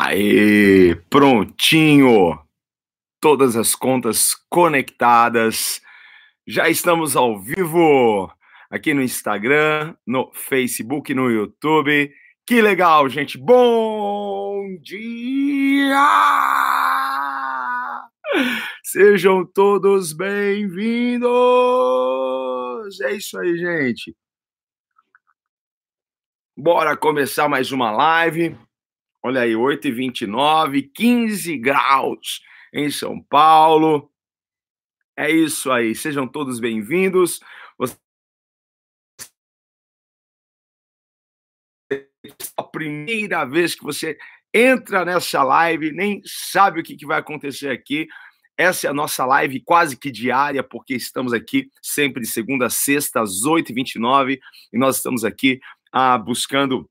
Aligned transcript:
Aí, 0.00 0.94
prontinho! 1.10 2.38
Todas 3.20 3.56
as 3.56 3.74
contas 3.74 4.32
conectadas. 4.48 5.82
Já 6.46 6.68
estamos 6.68 7.16
ao 7.16 7.36
vivo 7.40 8.32
aqui 8.70 8.94
no 8.94 9.02
Instagram, 9.02 9.96
no 10.06 10.30
Facebook, 10.32 11.12
no 11.12 11.28
YouTube. 11.28 12.12
Que 12.46 12.62
legal, 12.62 13.08
gente! 13.08 13.36
Bom 13.36 14.78
dia! 14.80 15.98
Sejam 18.84 19.44
todos 19.44 20.12
bem-vindos! 20.12 21.28
É 23.00 23.14
isso 23.14 23.36
aí, 23.36 23.58
gente. 23.58 24.14
Bora 26.56 26.96
começar 26.96 27.48
mais 27.48 27.72
uma 27.72 27.90
live. 27.90 28.56
Olha 29.22 29.40
aí, 29.40 29.52
8h29, 29.52 30.90
15 30.94 31.58
graus 31.58 32.40
em 32.72 32.88
São 32.88 33.20
Paulo. 33.20 34.10
É 35.16 35.28
isso 35.28 35.72
aí, 35.72 35.94
sejam 35.94 36.26
todos 36.26 36.60
bem-vindos. 36.60 37.40
Você... 37.76 37.98
A 42.56 42.62
primeira 42.62 43.44
vez 43.44 43.74
que 43.74 43.82
você 43.82 44.16
entra 44.54 45.04
nessa 45.04 45.42
live, 45.42 45.90
nem 45.90 46.22
sabe 46.24 46.80
o 46.80 46.84
que, 46.84 46.96
que 46.96 47.06
vai 47.06 47.18
acontecer 47.18 47.70
aqui. 47.70 48.06
Essa 48.56 48.86
é 48.86 48.90
a 48.90 48.94
nossa 48.94 49.26
live 49.26 49.60
quase 49.60 49.96
que 49.96 50.12
diária, 50.12 50.62
porque 50.62 50.94
estamos 50.94 51.32
aqui 51.32 51.68
sempre 51.82 52.22
de 52.22 52.28
segunda 52.28 52.66
a 52.66 52.70
sexta, 52.70 53.20
às 53.20 53.44
8h29, 53.44 54.38
e 54.72 54.78
nós 54.78 54.96
estamos 54.96 55.24
aqui 55.24 55.58
ah, 55.92 56.16
buscando 56.18 56.88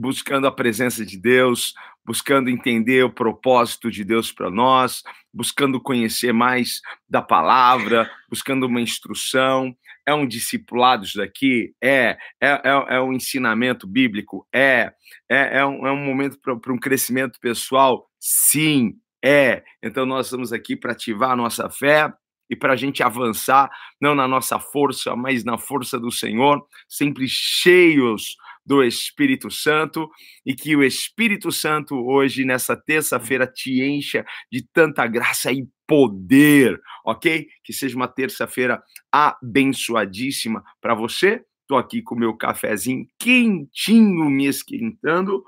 buscando 0.00 0.46
a 0.46 0.52
presença 0.52 1.04
de 1.04 1.18
Deus, 1.18 1.74
buscando 2.04 2.48
entender 2.48 3.04
o 3.04 3.12
propósito 3.12 3.90
de 3.90 4.02
Deus 4.02 4.32
para 4.32 4.50
nós, 4.50 5.02
buscando 5.32 5.78
conhecer 5.78 6.32
mais 6.32 6.80
da 7.06 7.20
palavra, 7.20 8.10
buscando 8.28 8.66
uma 8.66 8.80
instrução. 8.80 9.76
É 10.06 10.14
um 10.14 10.26
discipulado 10.26 11.04
isso 11.04 11.18
daqui? 11.18 11.74
É. 11.82 12.16
É, 12.40 12.48
é, 12.48 12.96
é 12.96 13.00
um 13.00 13.12
ensinamento 13.12 13.86
bíblico? 13.86 14.46
É. 14.52 14.90
É, 15.28 15.58
é, 15.58 15.66
um, 15.66 15.86
é 15.86 15.92
um 15.92 16.02
momento 16.02 16.38
para 16.40 16.72
um 16.72 16.78
crescimento 16.78 17.38
pessoal? 17.38 18.08
Sim, 18.18 18.94
é. 19.22 19.62
Então 19.82 20.06
nós 20.06 20.26
estamos 20.26 20.50
aqui 20.50 20.74
para 20.74 20.92
ativar 20.92 21.32
a 21.32 21.36
nossa 21.36 21.68
fé, 21.68 22.10
e 22.48 22.56
para 22.56 22.72
a 22.72 22.76
gente 22.76 23.00
avançar, 23.00 23.70
não 24.00 24.12
na 24.12 24.26
nossa 24.26 24.58
força, 24.58 25.14
mas 25.14 25.44
na 25.44 25.56
força 25.56 26.00
do 26.00 26.10
Senhor, 26.10 26.66
sempre 26.88 27.26
cheios 27.28 28.34
do 28.64 28.82
Espírito 28.82 29.50
Santo 29.50 30.08
e 30.44 30.54
que 30.54 30.76
o 30.76 30.82
Espírito 30.82 31.50
Santo 31.50 31.94
hoje, 31.96 32.44
nessa 32.44 32.76
terça-feira, 32.76 33.46
te 33.46 33.82
encha 33.82 34.24
de 34.50 34.62
tanta 34.72 35.06
graça 35.06 35.52
e 35.52 35.66
poder, 35.86 36.80
ok? 37.04 37.48
Que 37.64 37.72
seja 37.72 37.96
uma 37.96 38.08
terça-feira 38.08 38.82
abençoadíssima 39.10 40.62
para 40.80 40.94
você. 40.94 41.44
Estou 41.62 41.78
aqui 41.78 42.02
com 42.02 42.14
o 42.14 42.18
meu 42.18 42.36
cafezinho 42.36 43.06
quentinho 43.18 44.28
me 44.30 44.46
esquentando. 44.46 45.44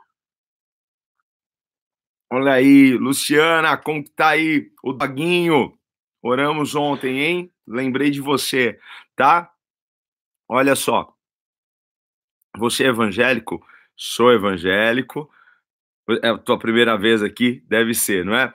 Olha 2.30 2.54
aí, 2.54 2.92
Luciana, 2.96 3.76
como 3.76 4.02
que 4.02 4.10
tá 4.10 4.30
aí 4.30 4.70
o 4.82 4.92
Daguinho? 4.92 5.78
Oramos 6.22 6.74
ontem, 6.74 7.20
hein? 7.20 7.52
Lembrei 7.66 8.10
de 8.10 8.20
você, 8.20 8.78
tá? 9.14 9.52
Olha 10.48 10.74
só. 10.74 11.14
Você 12.56 12.84
é 12.84 12.88
evangélico? 12.88 13.64
Sou 13.96 14.32
evangélico. 14.32 15.30
É 16.22 16.28
a 16.28 16.38
tua 16.38 16.58
primeira 16.58 16.96
vez 16.96 17.22
aqui? 17.22 17.62
Deve 17.68 17.94
ser, 17.94 18.24
não 18.24 18.34
é? 18.34 18.52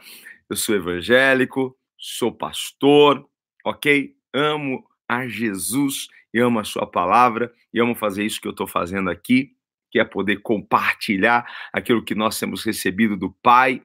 Eu 0.49 0.55
sou 0.55 0.75
evangélico, 0.75 1.77
sou 1.97 2.31
pastor, 2.31 3.27
ok? 3.65 4.15
Amo 4.33 4.85
a 5.07 5.27
Jesus 5.27 6.07
e 6.33 6.39
amo 6.39 6.59
a 6.59 6.63
sua 6.63 6.85
palavra 6.85 7.51
e 7.73 7.79
amo 7.79 7.95
fazer 7.95 8.25
isso 8.25 8.39
que 8.39 8.47
eu 8.47 8.51
estou 8.51 8.67
fazendo 8.67 9.09
aqui, 9.09 9.55
que 9.89 9.99
é 9.99 10.05
poder 10.05 10.37
compartilhar 10.37 11.49
aquilo 11.73 12.03
que 12.03 12.13
nós 12.13 12.37
temos 12.37 12.63
recebido 12.63 13.17
do 13.17 13.31
Pai, 13.31 13.81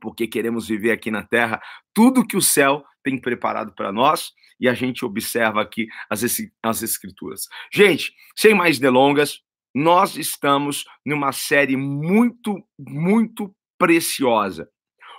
porque 0.00 0.26
queremos 0.26 0.66
viver 0.66 0.92
aqui 0.92 1.10
na 1.10 1.22
terra 1.22 1.60
tudo 1.94 2.26
que 2.26 2.36
o 2.36 2.42
céu 2.42 2.84
tem 3.02 3.20
preparado 3.20 3.74
para 3.74 3.92
nós 3.92 4.32
e 4.58 4.68
a 4.68 4.74
gente 4.74 5.04
observa 5.04 5.60
aqui 5.60 5.88
as, 6.08 6.22
as 6.62 6.82
escrituras. 6.82 7.48
Gente, 7.72 8.14
sem 8.36 8.54
mais 8.54 8.78
delongas, 8.78 9.40
nós 9.74 10.16
estamos 10.16 10.84
numa 11.04 11.32
série 11.32 11.76
muito, 11.76 12.62
muito 12.78 13.54
preciosa. 13.78 14.68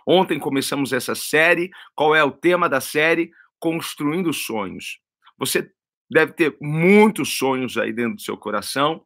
Ontem 0.07 0.39
começamos 0.39 0.93
essa 0.93 1.15
série. 1.15 1.69
Qual 1.95 2.15
é 2.15 2.23
o 2.23 2.31
tema 2.31 2.69
da 2.69 2.79
série? 2.79 3.31
Construindo 3.59 4.31
sonhos. 4.33 4.99
Você 5.37 5.71
deve 6.09 6.33
ter 6.33 6.55
muitos 6.61 7.37
sonhos 7.37 7.77
aí 7.77 7.91
dentro 7.91 8.15
do 8.15 8.21
seu 8.21 8.37
coração. 8.37 9.05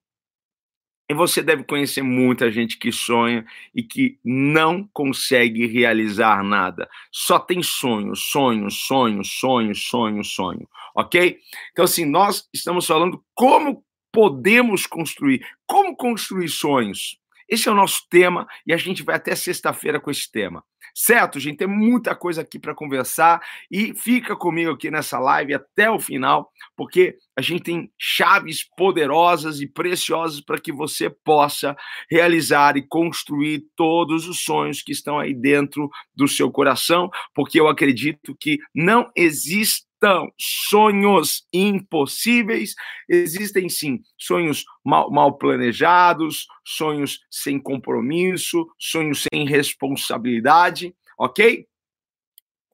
E 1.09 1.13
você 1.13 1.41
deve 1.41 1.63
conhecer 1.63 2.01
muita 2.01 2.51
gente 2.51 2.77
que 2.77 2.91
sonha 2.91 3.45
e 3.73 3.81
que 3.81 4.19
não 4.23 4.87
consegue 4.91 5.65
realizar 5.65 6.43
nada. 6.43 6.89
Só 7.11 7.39
tem 7.39 7.63
sonhos, 7.63 8.29
sonhos, 8.29 8.85
sonhos, 8.85 9.39
sonhos, 9.39 9.87
sonhos, 9.87 10.33
sonho. 10.33 10.67
Ok? 10.93 11.39
Então, 11.71 11.85
assim, 11.85 12.03
nós 12.03 12.47
estamos 12.53 12.85
falando 12.85 13.23
como 13.33 13.85
podemos 14.11 14.85
construir, 14.85 15.45
como 15.65 15.95
construir 15.95 16.49
sonhos. 16.49 17.17
Esse 17.49 17.69
é 17.69 17.71
o 17.71 17.75
nosso 17.75 18.01
tema 18.09 18.47
e 18.65 18.73
a 18.73 18.77
gente 18.77 19.03
vai 19.03 19.15
até 19.15 19.35
sexta-feira 19.35 19.99
com 19.99 20.11
esse 20.11 20.31
tema. 20.31 20.63
Certo, 20.93 21.39
gente? 21.39 21.57
Tem 21.57 21.67
muita 21.67 22.15
coisa 22.15 22.41
aqui 22.41 22.57
para 22.57 22.73
conversar 22.73 23.39
e 23.71 23.93
fica 23.93 24.35
comigo 24.35 24.71
aqui 24.71 24.89
nessa 24.89 25.19
live 25.19 25.53
até 25.53 25.89
o 25.91 25.99
final, 25.99 26.49
porque 26.75 27.15
a 27.37 27.41
gente 27.41 27.63
tem 27.63 27.91
chaves 27.99 28.63
poderosas 28.75 29.61
e 29.61 29.67
preciosas 29.67 30.41
para 30.41 30.59
que 30.59 30.71
você 30.71 31.09
possa 31.09 31.75
realizar 32.09 32.77
e 32.77 32.87
construir 32.87 33.63
todos 33.75 34.27
os 34.27 34.41
sonhos 34.41 34.81
que 34.81 34.91
estão 34.91 35.19
aí 35.19 35.33
dentro 35.33 35.89
do 36.15 36.27
seu 36.27 36.51
coração, 36.51 37.09
porque 37.35 37.59
eu 37.59 37.67
acredito 37.67 38.35
que 38.39 38.57
não 38.73 39.09
existe 39.15 39.86
então, 39.97 40.31
sonhos 40.37 41.43
impossíveis, 41.51 42.75
existem 43.09 43.67
sim 43.67 43.99
sonhos 44.15 44.63
mal, 44.85 45.09
mal, 45.09 45.37
planejados, 45.37 46.45
sonhos 46.63 47.19
sem 47.31 47.59
compromisso, 47.59 48.67
sonhos 48.77 49.25
sem 49.31 49.47
responsabilidade, 49.47 50.95
ok? 51.17 51.67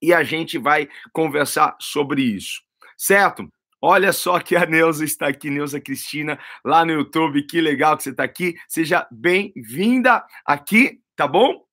E 0.02 0.14
a 0.14 0.22
gente 0.22 0.58
vai 0.58 0.90
conversar 1.14 1.78
sobre 1.80 2.22
isso, 2.22 2.62
certo? 2.98 3.48
Olha 3.82 4.12
só 4.12 4.40
que 4.40 4.56
a 4.58 4.66
Neuza 4.66 5.06
está 5.06 5.28
aqui, 5.28 5.50
Neuza 5.50 5.80
Cristina, 5.80 6.38
lá 6.64 6.86
no 6.86 6.92
YouTube. 6.92 7.44
Que 7.44 7.60
legal 7.60 7.98
que 7.98 8.04
você 8.04 8.10
está 8.12 8.24
aqui. 8.24 8.56
Seja 8.68 9.06
bem-vinda 9.12 10.26
aqui, 10.46 11.02
tá 11.18 11.28
bom? 11.28 11.66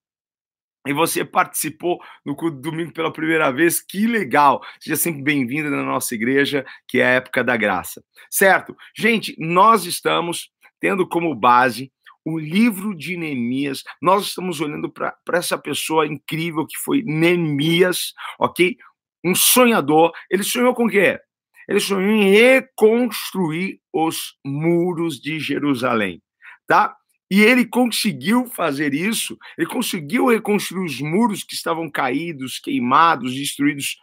E 0.87 0.93
você 0.93 1.23
participou 1.23 1.99
no 2.25 2.35
culto 2.35 2.57
domingo 2.57 2.93
pela 2.93 3.13
primeira 3.13 3.51
vez, 3.51 3.81
que 3.81 4.07
legal! 4.07 4.61
Seja 4.79 4.95
sempre 4.95 5.21
bem-vinda 5.21 5.69
na 5.69 5.83
nossa 5.83 6.15
igreja, 6.15 6.65
que 6.87 6.99
é 6.99 7.05
a 7.05 7.09
época 7.11 7.43
da 7.43 7.55
graça. 7.55 8.03
Certo? 8.29 8.75
Gente, 8.97 9.35
nós 9.37 9.85
estamos 9.85 10.49
tendo 10.79 11.07
como 11.07 11.35
base 11.35 11.91
o 12.25 12.37
livro 12.37 12.95
de 12.95 13.17
Neemias. 13.17 13.83
Nós 14.01 14.27
estamos 14.27 14.61
olhando 14.61 14.91
para 14.91 15.15
essa 15.33 15.57
pessoa 15.57 16.07
incrível 16.07 16.65
que 16.65 16.77
foi 16.77 17.03
Neemias, 17.03 18.13
ok? 18.39 18.75
Um 19.23 19.35
sonhador. 19.35 20.11
Ele 20.29 20.43
sonhou 20.43 20.73
com 20.73 20.85
o 20.85 20.89
quê? 20.89 21.19
Ele 21.67 21.79
sonhou 21.79 22.11
em 22.11 22.31
reconstruir 22.31 23.79
os 23.93 24.35
muros 24.43 25.19
de 25.19 25.39
Jerusalém, 25.39 26.21
tá? 26.67 26.95
E 27.31 27.39
ele 27.39 27.65
conseguiu 27.65 28.45
fazer 28.47 28.93
isso, 28.93 29.37
ele 29.57 29.65
conseguiu 29.65 30.27
reconstruir 30.27 30.83
os 30.83 30.99
muros 30.99 31.45
que 31.45 31.53
estavam 31.53 31.89
caídos, 31.89 32.59
queimados, 32.59 33.33
destruídos. 33.33 33.95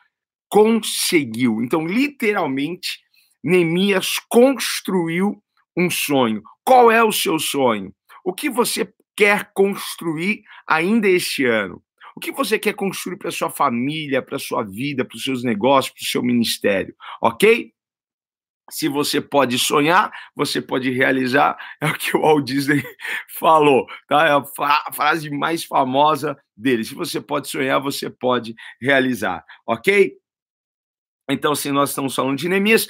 Conseguiu. 0.49 1.63
Então, 1.63 1.87
literalmente, 1.87 2.99
Neemias 3.45 4.15
construiu 4.31 5.43
um 5.77 5.91
sonho. 5.91 6.43
Qual 6.65 6.91
é 6.91 7.05
o 7.05 7.13
seu 7.13 7.39
sonho? 7.39 7.93
O 8.25 8.33
que 8.33 8.49
você 8.49 8.91
quer 9.15 9.53
construir 9.53 10.43
ainda 10.67 11.07
este 11.07 11.45
ano? 11.45 11.83
O 12.17 12.21
que 12.21 12.33
você 12.33 12.59
quer 12.59 12.73
construir 12.73 13.19
para 13.19 13.31
sua 13.31 13.51
família, 13.51 14.23
para 14.23 14.39
sua 14.39 14.65
vida, 14.65 15.05
para 15.05 15.17
os 15.17 15.23
seus 15.23 15.45
negócios, 15.45 15.93
para 15.93 16.03
o 16.03 16.11
seu 16.11 16.23
ministério? 16.23 16.95
Ok? 17.21 17.75
Se 18.71 18.89
você 18.89 19.21
pode 19.21 19.59
sonhar, 19.59 20.11
você 20.35 20.61
pode 20.61 20.91
realizar, 20.91 21.57
é 21.81 21.87
o 21.87 21.95
que 21.95 22.17
o 22.17 22.21
Walt 22.21 22.45
Disney 22.45 22.83
falou, 23.39 23.87
tá? 24.09 24.27
É 24.27 24.33
a 24.33 24.93
frase 24.93 25.31
mais 25.31 25.65
famosa 25.65 26.37
dele. 26.57 26.85
Se 26.85 26.95
você 26.95 27.21
pode 27.21 27.49
sonhar, 27.49 27.81
você 27.81 28.11
pode 28.11 28.55
realizar, 28.81 29.45
ok? 29.67 30.13
Então, 31.31 31.55
se 31.55 31.71
nós 31.71 31.91
estamos 31.91 32.15
falando 32.15 32.39
de 32.39 32.49
Neemias, 32.49 32.89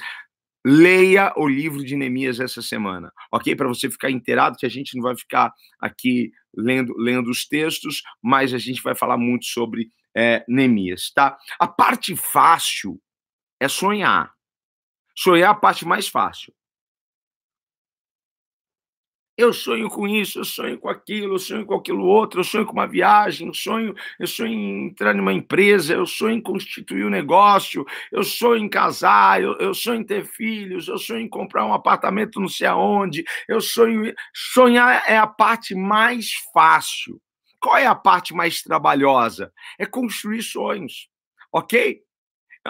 leia 0.65 1.33
o 1.35 1.47
livro 1.47 1.83
de 1.83 1.95
Neemias 1.95 2.39
essa 2.39 2.61
semana, 2.61 3.11
ok? 3.31 3.55
Para 3.55 3.67
você 3.67 3.89
ficar 3.89 4.09
inteirado, 4.09 4.57
que 4.57 4.65
a 4.65 4.69
gente 4.69 4.95
não 4.95 5.03
vai 5.03 5.15
ficar 5.15 5.53
aqui 5.79 6.31
lendo, 6.55 6.93
lendo 6.97 7.29
os 7.29 7.45
textos, 7.45 8.01
mas 8.21 8.53
a 8.53 8.57
gente 8.57 8.81
vai 8.81 8.95
falar 8.95 9.17
muito 9.17 9.45
sobre 9.45 9.91
é, 10.15 10.43
Neemias, 10.47 11.11
tá? 11.13 11.37
A 11.59 11.67
parte 11.67 12.15
fácil 12.15 12.99
é 13.59 13.67
sonhar. 13.67 14.33
Sonhar 15.21 15.49
é 15.49 15.51
a 15.51 15.53
parte 15.53 15.85
mais 15.85 16.07
fácil. 16.07 16.53
Eu 19.37 19.51
sonho 19.51 19.89
com 19.89 20.07
isso, 20.07 20.39
eu 20.39 20.45
sonho 20.45 20.79
com 20.79 20.87
aquilo, 20.87 21.35
eu 21.35 21.39
sonho 21.39 21.65
com 21.65 21.73
aquilo 21.73 22.05
outro, 22.05 22.39
eu 22.39 22.43
sonho 22.45 22.65
com 22.65 22.71
uma 22.71 22.87
viagem, 22.87 23.47
eu 23.47 23.53
sonho, 23.53 23.93
eu 24.17 24.27
sonho 24.27 24.53
em 24.53 24.87
entrar 24.87 25.13
numa 25.13 25.33
empresa, 25.33 25.93
eu 25.93 26.05
sonho 26.05 26.35
em 26.35 26.41
constituir 26.41 27.05
um 27.05 27.09
negócio, 27.09 27.85
eu 28.13 28.23
sonho 28.23 28.63
em 28.63 28.69
casar, 28.69 29.41
eu, 29.41 29.57
eu 29.57 29.73
sonho 29.73 30.01
em 30.01 30.05
ter 30.05 30.25
filhos, 30.25 30.87
eu 30.87 30.97
sonho 30.97 31.21
em 31.21 31.29
comprar 31.29 31.65
um 31.65 31.73
apartamento 31.73 32.39
não 32.39 32.47
sei 32.47 32.67
aonde, 32.67 33.25
eu 33.47 33.59
sonho. 33.59 34.13
Sonhar 34.33 35.03
é 35.05 35.17
a 35.17 35.27
parte 35.27 35.75
mais 35.75 36.31
fácil. 36.53 37.21
Qual 37.59 37.75
é 37.75 37.85
a 37.85 37.95
parte 37.95 38.33
mais 38.33 38.61
trabalhosa? 38.61 39.51
É 39.77 39.85
construir 39.85 40.43
sonhos, 40.43 41.09
ok? 41.51 42.01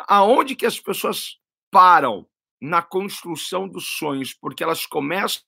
Aonde 0.07 0.55
que 0.55 0.65
as 0.65 0.79
pessoas 0.79 1.37
param 1.71 2.27
na 2.61 2.81
construção 2.81 3.67
dos 3.67 3.87
sonhos? 3.97 4.33
Porque 4.33 4.63
elas 4.63 4.85
começam 4.85 5.41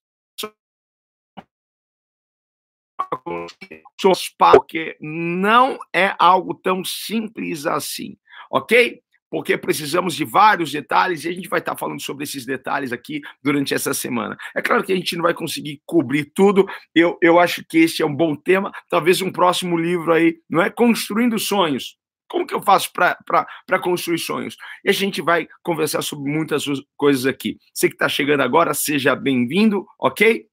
porque 4.38 4.98
não 5.00 5.78
é 5.94 6.16
algo 6.18 6.54
tão 6.54 6.84
simples 6.84 7.66
assim, 7.66 8.18
ok? 8.50 9.02
Porque 9.30 9.58
precisamos 9.58 10.14
de 10.16 10.26
vários 10.26 10.72
detalhes 10.72 11.24
e 11.24 11.30
a 11.30 11.32
gente 11.32 11.48
vai 11.48 11.60
estar 11.60 11.78
falando 11.78 12.02
sobre 12.02 12.26
esses 12.26 12.46
detalhes 12.46 12.92
aqui 12.92 13.22
durante 13.42 13.74
essa 13.74 13.94
semana. 13.94 14.38
É 14.54 14.62
claro 14.62 14.84
que 14.84 14.92
a 14.92 14.96
gente 14.96 15.16
não 15.16 15.24
vai 15.24 15.34
conseguir 15.34 15.82
cobrir 15.86 16.32
tudo, 16.36 16.66
eu, 16.94 17.18
eu 17.22 17.40
acho 17.40 17.64
que 17.66 17.78
esse 17.78 18.02
é 18.02 18.06
um 18.06 18.16
bom 18.16 18.36
tema. 18.36 18.72
Talvez 18.90 19.22
um 19.22 19.32
próximo 19.32 19.78
livro 19.78 20.12
aí, 20.12 20.38
não 20.50 20.62
é? 20.62 20.70
Construindo 20.70 21.40
Sonhos. 21.40 21.98
Como 22.32 22.48
que 22.48 22.54
eu 22.54 22.62
faço 22.62 22.94
para 22.94 23.80
construir 23.84 24.18
sonhos? 24.18 24.56
E 24.86 24.90
a 24.90 24.94
gente 24.94 25.22
vai 25.22 25.50
conversar 25.62 26.02
sobre 26.02 26.32
muitas 26.32 26.64
coisas 26.96 27.26
aqui. 27.26 27.58
Você 27.74 27.90
que 27.90 27.96
está 27.96 28.08
chegando 28.08 28.40
agora, 28.40 28.74
seja 28.74 29.14
bem-vindo, 29.18 29.86
ok? 30.00 30.48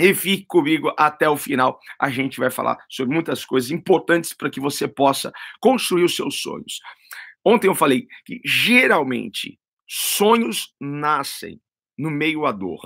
E 0.00 0.14
fique 0.14 0.46
comigo 0.46 0.94
até 0.96 1.28
o 1.28 1.36
final. 1.36 1.78
A 2.00 2.08
gente 2.08 2.40
vai 2.40 2.50
falar 2.50 2.78
sobre 2.88 3.12
muitas 3.12 3.44
coisas 3.44 3.70
importantes 3.70 4.32
para 4.32 4.48
que 4.48 4.58
você 4.58 4.88
possa 4.88 5.30
construir 5.60 6.04
os 6.04 6.16
seus 6.16 6.40
sonhos. 6.40 6.80
Ontem 7.44 7.68
eu 7.68 7.74
falei 7.74 8.06
que 8.24 8.40
geralmente 8.42 9.60
sonhos 9.86 10.74
nascem 10.80 11.60
no 11.98 12.10
meio 12.10 12.46
à 12.46 12.50
dor. 12.50 12.80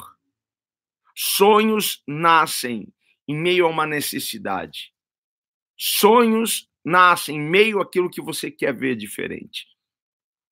Sonhos 1.14 2.02
nascem 2.04 2.92
em 3.28 3.36
meio 3.36 3.66
a 3.66 3.68
uma 3.68 3.86
necessidade. 3.86 4.92
Sonhos 5.76 6.67
nascem 6.84 7.36
em 7.36 7.40
meio 7.40 7.80
àquilo 7.80 8.10
que 8.10 8.20
você 8.20 8.50
quer 8.50 8.74
ver 8.74 8.96
diferente. 8.96 9.66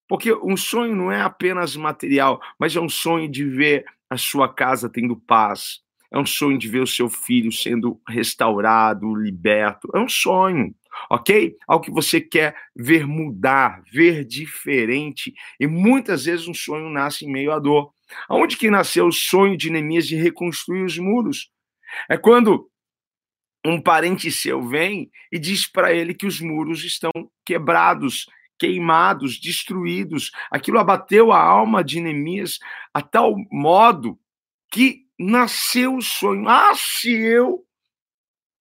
Porque 0.08 0.32
um 0.32 0.56
sonho 0.56 0.94
não 0.94 1.10
é 1.10 1.20
apenas 1.20 1.76
material, 1.76 2.40
mas 2.58 2.76
é 2.76 2.80
um 2.80 2.88
sonho 2.88 3.28
de 3.28 3.44
ver 3.44 3.84
a 4.08 4.16
sua 4.16 4.52
casa 4.52 4.88
tendo 4.88 5.16
paz, 5.16 5.80
é 6.12 6.18
um 6.18 6.26
sonho 6.26 6.56
de 6.56 6.68
ver 6.68 6.80
o 6.80 6.86
seu 6.86 7.08
filho 7.08 7.50
sendo 7.50 8.00
restaurado, 8.08 9.14
liberto. 9.14 9.90
É 9.94 9.98
um 9.98 10.08
sonho, 10.08 10.74
ok? 11.10 11.56
Algo 11.66 11.84
que 11.84 11.90
você 11.90 12.20
quer 12.20 12.56
ver 12.74 13.06
mudar, 13.06 13.82
ver 13.92 14.24
diferente. 14.24 15.34
E 15.58 15.66
muitas 15.66 16.24
vezes 16.24 16.46
um 16.46 16.54
sonho 16.54 16.88
nasce 16.88 17.24
em 17.26 17.32
meio 17.32 17.52
à 17.52 17.58
dor. 17.58 17.92
Aonde 18.28 18.56
que 18.56 18.70
nasceu 18.70 19.06
o 19.08 19.12
sonho 19.12 19.56
de 19.56 19.68
Neemias 19.68 20.06
de 20.06 20.16
reconstruir 20.16 20.84
os 20.84 20.96
muros? 20.96 21.50
É 22.08 22.16
quando 22.16 22.70
um 23.70 23.80
parente 23.80 24.30
seu 24.30 24.62
vem 24.62 25.10
e 25.30 25.38
diz 25.38 25.66
para 25.66 25.92
ele 25.92 26.14
que 26.14 26.26
os 26.26 26.40
muros 26.40 26.84
estão 26.84 27.10
quebrados, 27.44 28.26
queimados, 28.58 29.38
destruídos. 29.40 30.30
Aquilo 30.50 30.78
abateu 30.78 31.32
a 31.32 31.40
alma 31.40 31.82
de 31.82 32.00
Neemias 32.00 32.58
a 32.92 33.02
tal 33.02 33.34
modo 33.50 34.18
que 34.70 35.06
nasceu 35.18 35.96
o 35.96 36.02
sonho. 36.02 36.48
Ah, 36.48 36.74
se 36.74 37.10
eu 37.10 37.64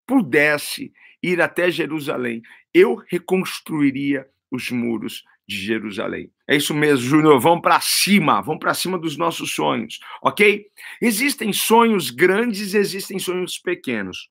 pudesse 0.07 0.93
ir 1.21 1.41
até 1.41 1.71
Jerusalém, 1.71 2.41
eu 2.73 2.95
reconstruiria 2.95 4.27
os 4.51 4.69
muros 4.69 5.23
de 5.47 5.57
Jerusalém. 5.57 6.31
É 6.47 6.55
isso 6.55 6.73
mesmo, 6.73 7.05
Júnior. 7.05 7.39
Vamos 7.39 7.61
para 7.61 7.79
cima, 7.81 8.41
vamos 8.41 8.59
para 8.59 8.73
cima 8.73 8.97
dos 8.97 9.17
nossos 9.17 9.53
sonhos, 9.53 9.99
ok? 10.21 10.65
Existem 11.01 11.51
sonhos 11.53 12.09
grandes, 12.09 12.73
existem 12.73 13.19
sonhos 13.19 13.57
pequenos. 13.57 14.29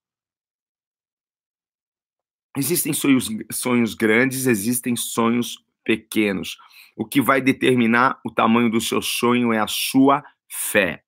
Existem 2.56 2.92
sonhos, 2.92 3.28
sonhos 3.52 3.94
grandes, 3.94 4.46
existem 4.46 4.94
sonhos 4.96 5.64
pequenos. 5.84 6.56
O 6.96 7.04
que 7.04 7.20
vai 7.20 7.40
determinar 7.40 8.20
o 8.24 8.30
tamanho 8.30 8.70
do 8.70 8.80
seu 8.80 9.02
sonho 9.02 9.52
é 9.52 9.58
a 9.58 9.66
sua 9.66 10.24
fé 10.48 11.04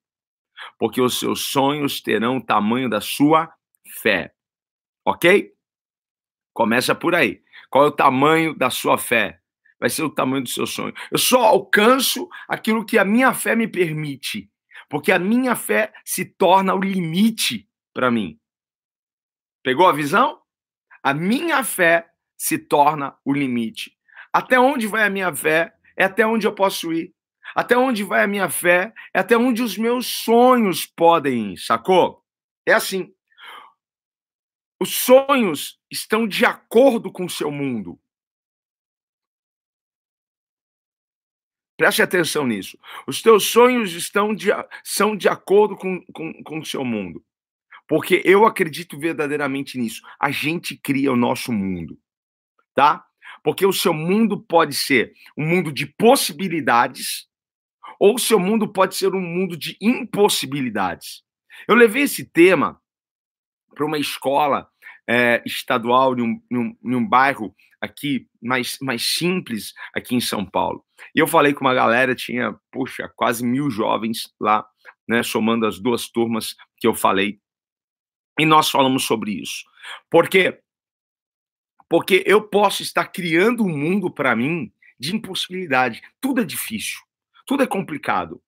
porque 0.79 1.01
os 1.01 1.19
seus 1.19 1.41
sonhos 1.41 2.01
terão 2.01 2.39
o 2.39 2.45
tamanho 2.45 2.89
da 2.89 3.01
sua 3.01 3.53
fé. 4.03 4.33
Ok? 5.05 5.53
Começa 6.53 6.95
por 6.95 7.15
aí. 7.15 7.43
Qual 7.71 7.85
é 7.85 7.89
o 7.89 7.93
tamanho 7.93 8.55
da 8.55 8.71
sua 8.71 8.99
fé? 8.99 9.41
Vai 9.79 9.91
ser 9.91 10.03
o 10.03 10.11
tamanho 10.11 10.43
do 10.43 10.49
seu 10.49 10.67
sonho. 10.67 10.95
Eu 11.11 11.19
só 11.19 11.45
alcanço 11.45 12.29
aquilo 12.49 12.85
que 12.85 12.99
a 12.99 13.05
minha 13.05 13.35
fé 13.35 13.55
me 13.55 13.69
permite, 13.69 14.51
porque 14.89 15.13
a 15.13 15.19
minha 15.19 15.55
fé 15.55 15.93
se 16.05 16.25
torna 16.25 16.75
o 16.75 16.81
limite 16.81 17.69
para 17.93 18.11
mim. 18.11 18.39
Pegou 19.63 19.87
a 19.87 19.93
visão? 19.93 20.41
A 21.07 21.15
minha 21.15 21.63
fé 21.63 22.11
se 22.37 22.59
torna 22.59 23.17
o 23.25 23.33
limite. 23.33 23.97
Até 24.33 24.59
onde 24.59 24.89
vai 24.89 25.05
a 25.05 25.09
minha 25.09 25.33
fé? 25.33 25.73
É 25.97 26.03
até 26.03 26.27
onde 26.27 26.49
eu 26.49 26.53
posso 26.53 26.93
ir. 26.93 27.15
Até 27.55 27.77
onde 27.77 28.03
vai 28.03 28.25
a 28.25 28.27
minha 28.27 28.51
fé? 28.51 28.93
É 29.15 29.21
até 29.21 29.37
onde 29.37 29.63
os 29.63 29.79
meus 29.79 30.09
sonhos 30.09 30.85
podem 30.85 31.53
ir, 31.53 31.59
sacou? 31.59 32.25
É 32.67 32.73
assim. 32.73 33.15
Os 34.81 34.97
sonhos 34.97 35.81
estão 35.89 36.27
de 36.27 36.45
acordo 36.45 37.13
com 37.13 37.27
o 37.27 37.31
seu 37.31 37.53
mundo. 37.53 38.01
Preste 41.77 42.03
atenção 42.03 42.49
nisso. 42.49 42.77
Os 43.07 43.23
teus 43.23 43.45
sonhos 43.45 43.93
estão 43.93 44.35
de, 44.35 44.49
são 44.83 45.17
de 45.17 45.29
acordo 45.29 45.77
com, 45.77 46.05
com, 46.13 46.43
com 46.43 46.59
o 46.59 46.67
seu 46.67 46.85
mundo. 46.85 47.25
Porque 47.89 48.23
eu 48.25 48.45
acredito 48.45 48.99
verdadeiramente 48.99 49.79
nisso. 49.79 50.03
A 50.21 50.31
gente 50.31 50.77
cria 50.77 51.13
o 51.13 51.17
nosso 51.17 51.53
mundo. 51.53 51.99
Tá? 52.75 53.05
Porque 53.43 53.65
o 53.65 53.73
seu 53.73 53.95
mundo 53.95 54.41
pode 54.41 54.75
ser 54.75 55.13
um 55.37 55.47
mundo 55.47 55.73
de 55.73 55.87
possibilidades 55.87 57.27
ou 57.99 58.17
o 58.17 58.19
seu 58.19 58.39
mundo 58.39 58.69
pode 58.69 58.97
ser 58.97 59.15
um 59.15 59.21
mundo 59.21 59.57
de 59.57 59.77
impossibilidades. 59.81 61.23
Eu 61.69 61.75
levei 61.75 62.03
esse 62.03 62.25
tema 62.25 62.81
para 63.75 63.87
uma 63.87 63.99
escola 63.99 64.69
é, 65.09 65.43
estadual, 65.47 66.19
em 66.19 66.41
um, 66.85 67.09
bairro 67.09 67.55
aqui 67.81 68.27
mais, 68.43 68.79
mais 68.81 69.03
simples, 69.07 69.73
aqui 69.95 70.15
em 70.15 70.21
São 70.21 70.45
Paulo. 70.45 70.85
E 71.15 71.19
eu 71.19 71.27
falei 71.27 71.55
com 71.55 71.65
uma 71.65 71.75
galera, 71.75 72.15
tinha, 72.15 72.55
puxa, 72.73 73.11
quase 73.15 73.45
mil 73.45 73.71
jovens 73.71 74.33
lá, 74.41 74.67
né, 75.09 75.23
somando 75.23 75.67
as 75.67 75.79
duas 75.79 76.09
turmas 76.09 76.55
que 76.79 76.87
eu 76.87 76.95
falei. 76.95 77.39
E 78.39 78.45
nós 78.45 78.71
falamos 78.71 79.05
sobre 79.05 79.33
isso. 79.33 79.65
Por 80.11 80.29
quê? 80.29 80.61
Porque 81.89 82.23
eu 82.27 82.43
posso 82.43 82.83
estar 82.83 83.07
criando 83.07 83.65
um 83.65 83.77
mundo 83.77 84.11
para 84.11 84.35
mim 84.35 84.73
de 84.99 85.15
impossibilidade. 85.15 86.03
Tudo 86.21 86.41
é 86.41 86.45
difícil. 86.45 86.99
Tudo 87.47 87.63
é 87.63 87.67
complicado. 87.67 88.43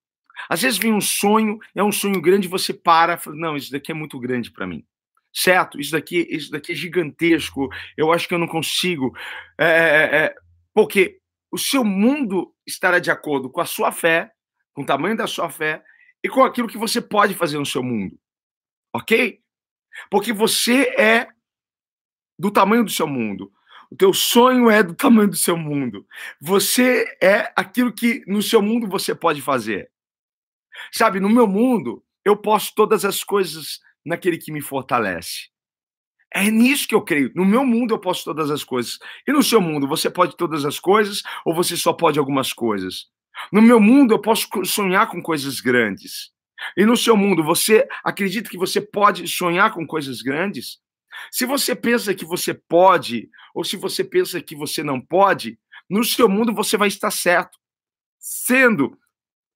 Às 0.47 0.61
vezes 0.61 0.77
vem 0.77 0.93
um 0.93 1.01
sonho, 1.01 1.59
é 1.75 1.83
um 1.83 1.91
sonho 1.91 2.21
grande, 2.21 2.47
você 2.47 2.73
para, 2.73 3.17
fala, 3.17 3.35
não, 3.35 3.55
isso 3.55 3.71
daqui 3.71 3.91
é 3.91 3.95
muito 3.95 4.19
grande 4.19 4.51
para 4.51 4.67
mim. 4.67 4.85
Certo? 5.33 5.79
Isso 5.79 5.91
daqui, 5.91 6.27
isso 6.29 6.51
daqui 6.51 6.71
é 6.71 6.75
gigantesco. 6.75 7.69
Eu 7.97 8.11
acho 8.11 8.27
que 8.27 8.33
eu 8.33 8.39
não 8.39 8.47
consigo. 8.47 9.15
É, 9.57 9.65
é, 9.65 10.15
é, 10.17 10.35
porque 10.73 11.19
o 11.51 11.57
seu 11.57 11.83
mundo 11.83 12.53
estará 12.65 12.99
de 12.99 13.11
acordo 13.11 13.49
com 13.49 13.61
a 13.61 13.65
sua 13.65 13.91
fé, 13.91 14.31
com 14.73 14.83
o 14.83 14.85
tamanho 14.85 15.17
da 15.17 15.27
sua 15.27 15.49
fé 15.49 15.83
e 16.23 16.29
com 16.29 16.43
aquilo 16.43 16.67
que 16.67 16.77
você 16.77 17.01
pode 17.01 17.33
fazer 17.33 17.57
no 17.57 17.65
seu 17.65 17.83
mundo. 17.83 18.17
Ok? 18.93 19.39
Porque 20.09 20.33
você 20.33 20.83
é 20.97 21.27
do 22.37 22.51
tamanho 22.51 22.83
do 22.83 22.91
seu 22.91 23.07
mundo. 23.07 23.51
O 23.91 23.95
teu 23.95 24.13
sonho 24.13 24.69
é 24.69 24.83
do 24.83 24.93
tamanho 24.93 25.29
do 25.29 25.35
seu 25.35 25.57
mundo. 25.57 26.05
Você 26.39 27.17
é 27.21 27.51
aquilo 27.55 27.91
que 27.91 28.23
no 28.27 28.41
seu 28.41 28.61
mundo 28.61 28.87
você 28.87 29.15
pode 29.15 29.41
fazer. 29.41 29.89
Sabe, 30.91 31.19
no 31.19 31.29
meu 31.29 31.47
mundo, 31.47 32.03
eu 32.23 32.37
posso 32.37 32.73
todas 32.75 33.03
as 33.03 33.23
coisas 33.23 33.79
naquele 34.05 34.37
que 34.37 34.51
me 34.51 34.61
fortalece. 34.61 35.49
É 36.31 36.49
nisso 36.51 36.87
que 36.87 36.93
eu 36.93 37.01
creio. 37.01 37.31
No 37.35 37.43
meu 37.43 37.65
mundo 37.65 37.95
eu 37.95 37.99
posso 37.99 38.23
todas 38.23 38.51
as 38.51 38.63
coisas. 38.63 38.99
E 39.27 39.31
no 39.31 39.41
seu 39.41 39.59
mundo, 39.59 39.87
você 39.87 40.09
pode 40.09 40.37
todas 40.37 40.63
as 40.63 40.79
coisas 40.79 41.23
ou 41.43 41.55
você 41.55 41.75
só 41.75 41.91
pode 41.91 42.19
algumas 42.19 42.53
coisas? 42.53 43.07
No 43.51 43.61
meu 43.61 43.79
mundo, 43.79 44.13
eu 44.13 44.21
posso 44.21 44.47
sonhar 44.65 45.09
com 45.09 45.21
coisas 45.21 45.59
grandes. 45.59 46.31
E 46.75 46.85
no 46.85 46.97
seu 46.97 47.15
mundo, 47.15 47.43
você 47.43 47.87
acredita 48.03 48.49
que 48.49 48.57
você 48.57 48.81
pode 48.81 49.27
sonhar 49.27 49.73
com 49.73 49.85
coisas 49.85 50.21
grandes? 50.21 50.79
Se 51.31 51.45
você 51.45 51.75
pensa 51.75 52.13
que 52.13 52.25
você 52.25 52.53
pode, 52.53 53.29
ou 53.53 53.63
se 53.63 53.75
você 53.75 54.03
pensa 54.03 54.41
que 54.41 54.55
você 54.55 54.83
não 54.83 54.99
pode, 54.99 55.59
no 55.89 56.03
seu 56.03 56.29
mundo 56.29 56.53
você 56.53 56.77
vai 56.77 56.87
estar 56.87 57.11
certo. 57.11 57.57
Sendo 58.19 58.97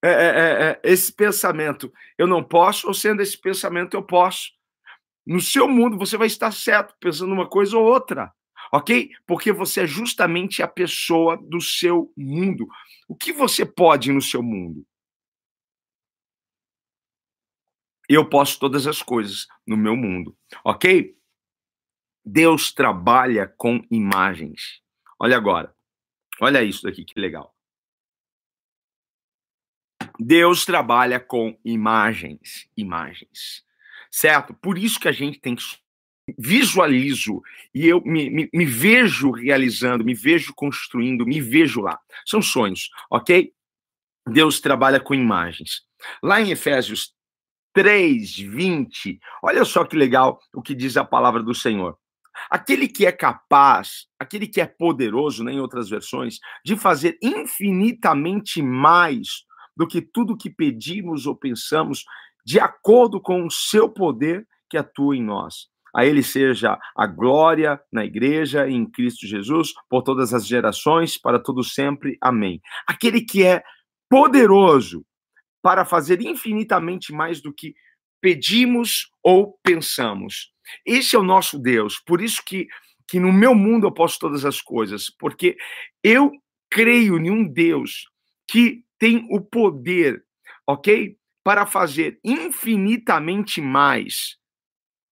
é, 0.02 0.10
é, 0.10 0.12
é, 0.12 0.80
é 0.84 0.92
esse 0.92 1.12
pensamento 1.12 1.92
eu 2.18 2.26
não 2.26 2.42
posso, 2.42 2.88
ou 2.88 2.94
sendo 2.94 3.22
esse 3.22 3.38
pensamento 3.40 3.94
eu 3.94 4.02
posso. 4.02 4.50
No 5.26 5.40
seu 5.40 5.68
mundo 5.68 5.98
você 5.98 6.16
vai 6.16 6.26
estar 6.26 6.52
certo, 6.52 6.94
pensando 7.00 7.32
uma 7.32 7.48
coisa 7.48 7.76
ou 7.76 7.84
outra 7.84 8.32
ok? 8.74 9.10
Porque 9.26 9.52
você 9.52 9.82
é 9.82 9.86
justamente 9.86 10.62
a 10.62 10.68
pessoa 10.68 11.36
do 11.36 11.60
seu 11.60 12.12
mundo. 12.16 12.66
O 13.08 13.14
que 13.14 13.32
você 13.32 13.64
pode 13.64 14.12
no 14.12 14.20
seu 14.20 14.42
mundo? 14.42 14.84
Eu 18.08 18.28
posso 18.28 18.58
todas 18.58 18.86
as 18.86 19.02
coisas 19.02 19.46
no 19.66 19.76
meu 19.76 19.96
mundo, 19.96 20.36
ok? 20.64 21.16
Deus 22.24 22.72
trabalha 22.72 23.46
com 23.46 23.84
imagens. 23.90 24.80
Olha 25.18 25.36
agora. 25.36 25.74
Olha 26.40 26.62
isso 26.62 26.82
daqui, 26.82 27.04
que 27.04 27.18
legal. 27.18 27.54
Deus 30.18 30.64
trabalha 30.64 31.18
com 31.18 31.58
imagens, 31.64 32.68
imagens. 32.76 33.64
Certo? 34.10 34.54
Por 34.54 34.78
isso 34.78 34.98
que 35.00 35.08
a 35.08 35.12
gente 35.12 35.40
tem 35.40 35.56
que 35.56 35.64
visualizo 36.38 37.42
e 37.74 37.86
eu 37.86 38.00
me, 38.00 38.30
me, 38.30 38.48
me, 38.52 38.64
vejo 38.64 39.30
realizando, 39.30 40.04
me 40.04 40.14
vejo 40.14 40.54
construindo, 40.54 41.26
me 41.26 41.40
vejo 41.40 41.82
lá. 41.82 42.00
São 42.24 42.40
sonhos, 42.40 42.88
ok? 43.10 43.52
Deus 44.26 44.60
trabalha 44.60 44.98
com 44.98 45.14
imagens. 45.14 45.82
Lá 46.22 46.40
em 46.40 46.50
Efésios 46.50 47.14
3, 47.74 48.38
20, 48.38 49.18
olha 49.42 49.64
só 49.64 49.84
que 49.84 49.96
legal 49.96 50.38
o 50.54 50.62
que 50.62 50.74
diz 50.74 50.96
a 50.96 51.04
palavra 51.04 51.42
do 51.42 51.54
Senhor. 51.54 51.98
Aquele 52.48 52.88
que 52.88 53.04
é 53.04 53.12
capaz, 53.12 54.06
aquele 54.18 54.46
que 54.46 54.60
é 54.60 54.66
poderoso, 54.66 55.42
né, 55.44 55.52
em 55.52 55.60
outras 55.60 55.88
versões, 55.88 56.38
de 56.64 56.76
fazer 56.76 57.18
infinitamente 57.20 58.62
mais 58.62 59.44
do 59.76 59.86
que 59.86 60.00
tudo 60.00 60.36
que 60.36 60.48
pedimos 60.48 61.26
ou 61.26 61.36
pensamos, 61.36 62.04
de 62.46 62.60
acordo 62.60 63.20
com 63.20 63.44
o 63.44 63.50
seu 63.50 63.88
poder 63.88 64.46
que 64.70 64.78
atua 64.78 65.16
em 65.16 65.22
nós. 65.22 65.68
A 65.94 66.04
ele 66.04 66.22
seja 66.22 66.78
a 66.96 67.06
glória 67.06 67.80
na 67.92 68.04
igreja 68.04 68.68
em 68.68 68.88
Cristo 68.88 69.26
Jesus 69.26 69.72
por 69.88 70.02
todas 70.02 70.34
as 70.34 70.46
gerações, 70.46 71.16
para 71.16 71.38
todo 71.38 71.62
sempre. 71.62 72.16
Amém. 72.20 72.60
Aquele 72.86 73.20
que 73.20 73.44
é 73.44 73.62
poderoso 74.08 75.04
para 75.64 75.86
fazer 75.86 76.20
infinitamente 76.20 77.10
mais 77.10 77.40
do 77.40 77.50
que 77.50 77.74
pedimos 78.20 79.08
ou 79.22 79.58
pensamos. 79.64 80.52
Esse 80.86 81.16
é 81.16 81.18
o 81.18 81.22
nosso 81.24 81.58
Deus. 81.58 81.98
Por 82.06 82.20
isso 82.20 82.42
que 82.46 82.68
que 83.08 83.20
no 83.20 83.30
meu 83.32 83.54
mundo 83.54 83.86
eu 83.86 83.92
posso 83.92 84.18
todas 84.18 84.46
as 84.46 84.62
coisas, 84.62 85.10
porque 85.18 85.56
eu 86.02 86.32
creio 86.70 87.18
em 87.18 87.30
um 87.30 87.46
Deus 87.46 88.08
que 88.50 88.82
tem 88.98 89.26
o 89.30 89.42
poder, 89.42 90.24
OK? 90.66 91.16
Para 91.44 91.66
fazer 91.66 92.18
infinitamente 92.24 93.60
mais 93.60 94.36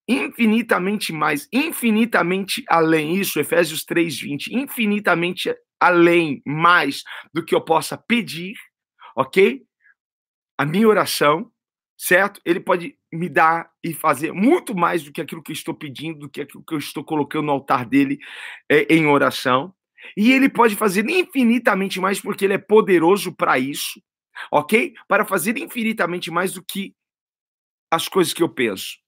infinitamente 0.08 1.12
mais, 1.12 1.48
infinitamente 1.52 2.64
além, 2.68 3.16
isso, 3.16 3.40
Efésios 3.40 3.84
3:20, 3.84 4.48
infinitamente 4.52 5.54
além, 5.80 6.42
mais 6.46 7.02
do 7.32 7.44
que 7.44 7.54
eu 7.54 7.60
possa 7.60 7.96
pedir, 7.96 8.54
ok? 9.16 9.62
A 10.62 10.64
minha 10.64 10.86
oração, 10.86 11.50
certo? 11.98 12.40
Ele 12.44 12.60
pode 12.60 12.96
me 13.12 13.28
dar 13.28 13.68
e 13.82 13.92
fazer 13.92 14.30
muito 14.30 14.76
mais 14.76 15.02
do 15.02 15.10
que 15.10 15.20
aquilo 15.20 15.42
que 15.42 15.50
eu 15.50 15.54
estou 15.54 15.74
pedindo, 15.74 16.20
do 16.20 16.28
que 16.28 16.40
aquilo 16.40 16.62
que 16.62 16.72
eu 16.72 16.78
estou 16.78 17.02
colocando 17.02 17.46
no 17.46 17.50
altar 17.50 17.84
dele 17.84 18.20
é, 18.68 18.82
em 18.94 19.04
oração. 19.06 19.74
E 20.16 20.30
ele 20.30 20.48
pode 20.48 20.76
fazer 20.76 21.04
infinitamente 21.10 21.98
mais, 21.98 22.20
porque 22.20 22.44
ele 22.44 22.54
é 22.54 22.58
poderoso 22.58 23.34
para 23.34 23.58
isso, 23.58 24.00
ok? 24.52 24.94
Para 25.08 25.24
fazer 25.24 25.58
infinitamente 25.58 26.30
mais 26.30 26.52
do 26.52 26.62
que 26.62 26.94
as 27.90 28.06
coisas 28.06 28.32
que 28.32 28.44
eu 28.44 28.48
penso. 28.48 28.98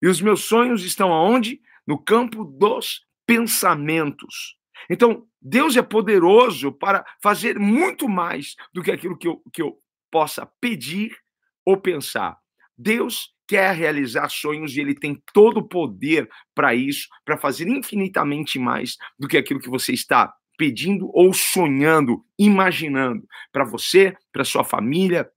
E 0.00 0.06
os 0.06 0.20
meus 0.20 0.44
sonhos 0.44 0.84
estão 0.84 1.12
aonde? 1.12 1.60
No 1.84 1.98
campo 1.98 2.44
dos 2.44 3.00
pensamentos. 3.26 4.56
Então, 4.88 5.26
Deus 5.42 5.76
é 5.76 5.82
poderoso 5.82 6.70
para 6.70 7.04
fazer 7.20 7.58
muito 7.58 8.08
mais 8.08 8.54
do 8.72 8.80
que 8.80 8.92
aquilo 8.92 9.18
que 9.18 9.26
eu, 9.26 9.42
que 9.52 9.60
eu 9.60 9.76
possa 10.16 10.46
pedir 10.58 11.14
ou 11.62 11.76
pensar. 11.76 12.38
Deus 12.74 13.34
quer 13.46 13.74
realizar 13.74 14.30
sonhos 14.30 14.74
e 14.74 14.80
ele 14.80 14.94
tem 14.94 15.22
todo 15.34 15.58
o 15.58 15.68
poder 15.68 16.26
para 16.54 16.74
isso, 16.74 17.06
para 17.22 17.36
fazer 17.36 17.68
infinitamente 17.68 18.58
mais 18.58 18.96
do 19.18 19.28
que 19.28 19.36
aquilo 19.36 19.60
que 19.60 19.68
você 19.68 19.92
está 19.92 20.34
pedindo 20.56 21.10
ou 21.12 21.34
sonhando, 21.34 22.24
imaginando 22.38 23.28
para 23.52 23.62
você, 23.62 24.16
para 24.32 24.42
sua 24.42 24.64
família, 24.64 25.30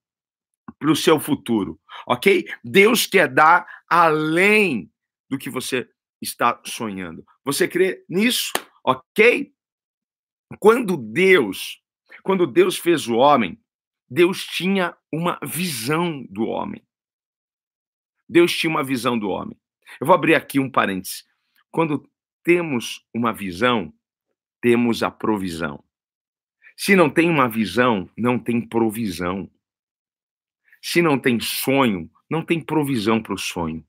para 0.80 0.90
o 0.90 0.96
seu 0.96 1.20
futuro, 1.20 1.78
ok? 2.08 2.48
Deus 2.64 3.06
quer 3.06 3.28
dar 3.28 3.68
além 3.90 4.90
do 5.30 5.38
que 5.38 5.50
você 5.50 5.90
está 6.22 6.58
sonhando. 6.66 7.26
Você 7.44 7.68
crê 7.68 8.06
nisso, 8.08 8.54
ok? 8.82 9.52
Quando 10.58 10.96
Deus, 10.96 11.82
quando 12.24 12.48
Deus 12.48 12.78
fez 12.78 13.10
o 13.10 13.16
homem, 13.16 13.60
Deus 14.10 14.44
tinha 14.46 14.98
uma 15.12 15.40
visão 15.44 16.26
do 16.30 16.46
homem. 16.46 16.84
Deus 18.28 18.52
tinha 18.52 18.70
uma 18.70 18.84
visão 18.84 19.18
do 19.18 19.30
homem. 19.30 19.60
Eu 20.00 20.08
vou 20.08 20.16
abrir 20.16 20.36
aqui 20.36 20.60
um 20.60 20.70
parêntese. 20.70 21.24
Quando 21.72 22.10
temos 22.44 23.06
uma 23.14 23.32
visão, 23.32 23.94
temos 24.62 25.04
a 25.04 25.12
provisão. 25.12 25.84
Se 26.76 26.96
não 26.96 27.10
tem 27.10 27.30
uma 27.30 27.48
visão, 27.48 28.10
não 28.18 28.40
tem 28.40 28.62
provisão. 28.62 29.50
Se 30.82 31.02
não 31.02 31.20
tem 31.20 31.40
sonho, 31.40 32.10
não 32.30 32.44
tem 32.44 32.62
provisão 32.62 33.22
para 33.22 33.34
o 33.34 33.38
sonho. 33.38 33.86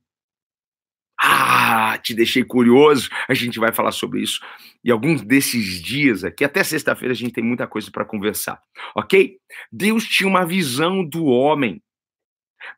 Ah, 1.23 1.99
te 1.99 2.15
deixei 2.15 2.43
curioso. 2.43 3.11
A 3.29 3.35
gente 3.35 3.59
vai 3.59 3.73
falar 3.73 3.93
sobre 3.93 4.23
isso. 4.23 4.41
E 4.83 4.91
alguns 4.91 5.21
desses 5.21 5.83
dias 5.83 6.25
aqui, 6.25 6.43
até 6.43 6.65
sexta-feira, 6.65 7.13
a 7.13 7.17
gente 7.17 7.33
tem 7.33 7.45
muita 7.45 7.67
coisa 7.67 7.91
para 7.91 8.07
conversar, 8.07 8.63
ok? 8.97 9.39
Deus 9.71 10.05
tinha 10.05 10.27
uma 10.27 10.47
visão 10.47 11.05
do 11.05 11.27
homem. 11.27 11.83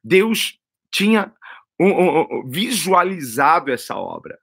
Deus 0.02 0.58
tinha 0.90 1.32
um, 1.78 1.88
um, 1.88 2.20
um, 2.20 2.48
visualizado 2.48 3.70
essa 3.70 3.96
obra. 3.96 4.36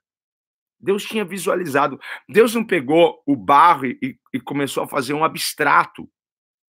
Deus 0.80 1.04
tinha 1.04 1.24
visualizado. 1.24 2.00
Deus 2.26 2.54
não 2.54 2.64
pegou 2.64 3.22
o 3.26 3.36
barro 3.36 3.84
e, 3.84 4.18
e 4.32 4.40
começou 4.40 4.82
a 4.82 4.88
fazer 4.88 5.12
um 5.12 5.24
abstrato. 5.24 6.10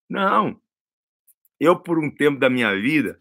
Não. 0.10 0.60
Eu, 1.58 1.80
por 1.80 1.98
um 1.98 2.10
tempo 2.10 2.40
da 2.40 2.50
minha 2.50 2.76
vida, 2.76 3.18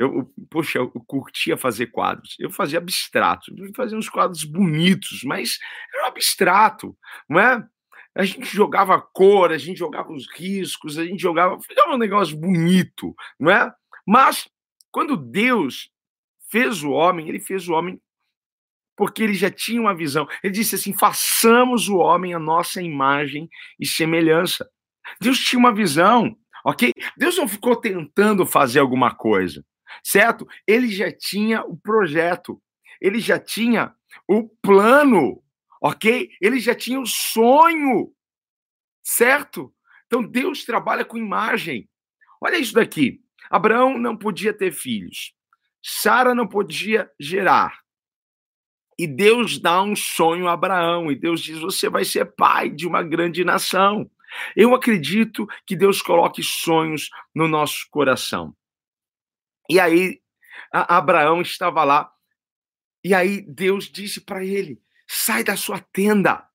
eu, 0.00 0.32
poxa, 0.48 0.78
eu 0.78 0.88
curtia 1.06 1.58
fazer 1.58 1.88
quadros. 1.88 2.34
Eu 2.38 2.50
fazia 2.50 2.78
abstrato, 2.78 3.52
eu 3.54 3.70
fazia 3.74 3.98
uns 3.98 4.08
quadros 4.08 4.44
bonitos, 4.44 5.22
mas 5.24 5.58
era 5.94 6.04
um 6.04 6.06
abstrato, 6.08 6.96
não 7.28 7.38
é? 7.38 7.62
A 8.14 8.24
gente 8.24 8.46
jogava 8.46 9.00
cor, 9.00 9.52
a 9.52 9.58
gente 9.58 9.78
jogava 9.78 10.10
os 10.10 10.26
riscos, 10.34 10.98
a 10.98 11.04
gente 11.04 11.20
jogava, 11.20 11.60
ficava 11.60 11.94
um 11.94 11.98
negócio 11.98 12.36
bonito, 12.36 13.14
não 13.38 13.52
é? 13.52 13.70
Mas 14.06 14.48
quando 14.90 15.16
Deus 15.18 15.90
fez 16.50 16.82
o 16.82 16.90
homem, 16.90 17.28
ele 17.28 17.38
fez 17.38 17.68
o 17.68 17.74
homem 17.74 18.00
porque 18.96 19.22
ele 19.22 19.34
já 19.34 19.50
tinha 19.50 19.80
uma 19.80 19.94
visão. 19.94 20.26
Ele 20.42 20.52
disse 20.52 20.76
assim: 20.76 20.92
façamos 20.92 21.88
o 21.88 21.98
homem 21.98 22.34
a 22.34 22.38
nossa 22.38 22.82
imagem 22.82 23.48
e 23.78 23.86
semelhança. 23.86 24.68
Deus 25.20 25.38
tinha 25.38 25.58
uma 25.58 25.74
visão 25.74 26.36
ok? 26.64 26.92
Deus 27.16 27.36
não 27.36 27.48
ficou 27.48 27.76
tentando 27.76 28.46
fazer 28.46 28.80
alguma 28.80 29.14
coisa, 29.14 29.64
certo? 30.04 30.46
Ele 30.66 30.88
já 30.88 31.10
tinha 31.10 31.62
o 31.64 31.76
projeto, 31.76 32.60
ele 33.00 33.20
já 33.20 33.38
tinha 33.38 33.94
o 34.28 34.48
plano, 34.48 35.42
ok? 35.82 36.30
Ele 36.40 36.58
já 36.60 36.74
tinha 36.74 37.00
o 37.00 37.06
sonho, 37.06 38.12
certo? 39.02 39.72
Então 40.06 40.22
Deus 40.22 40.64
trabalha 40.64 41.04
com 41.04 41.16
imagem. 41.16 41.88
Olha 42.40 42.58
isso 42.58 42.74
daqui. 42.74 43.20
Abraão 43.50 43.98
não 43.98 44.16
podia 44.16 44.52
ter 44.52 44.72
filhos. 44.72 45.32
Sara 45.82 46.34
não 46.34 46.46
podia 46.46 47.10
gerar. 47.18 47.80
E 48.98 49.06
Deus 49.06 49.58
dá 49.58 49.82
um 49.82 49.96
sonho 49.96 50.46
a 50.46 50.52
Abraão, 50.52 51.10
e 51.10 51.16
Deus 51.16 51.40
diz: 51.40 51.58
Você 51.60 51.88
vai 51.88 52.04
ser 52.04 52.26
pai 52.36 52.68
de 52.68 52.86
uma 52.86 53.02
grande 53.02 53.42
nação. 53.44 54.10
Eu 54.54 54.74
acredito 54.74 55.46
que 55.66 55.74
Deus 55.74 56.02
coloque 56.02 56.42
sonhos 56.42 57.08
no 57.34 57.48
nosso 57.48 57.86
coração. 57.90 58.54
E 59.70 59.78
aí, 59.78 60.20
Abraão 60.72 61.40
estava 61.40 61.84
lá, 61.84 62.10
e 63.04 63.14
aí 63.14 63.40
Deus 63.40 63.84
disse 63.84 64.20
para 64.20 64.44
ele: 64.44 64.80
sai 65.08 65.42
da 65.42 65.56
sua 65.56 65.78
tenda. 65.78 66.46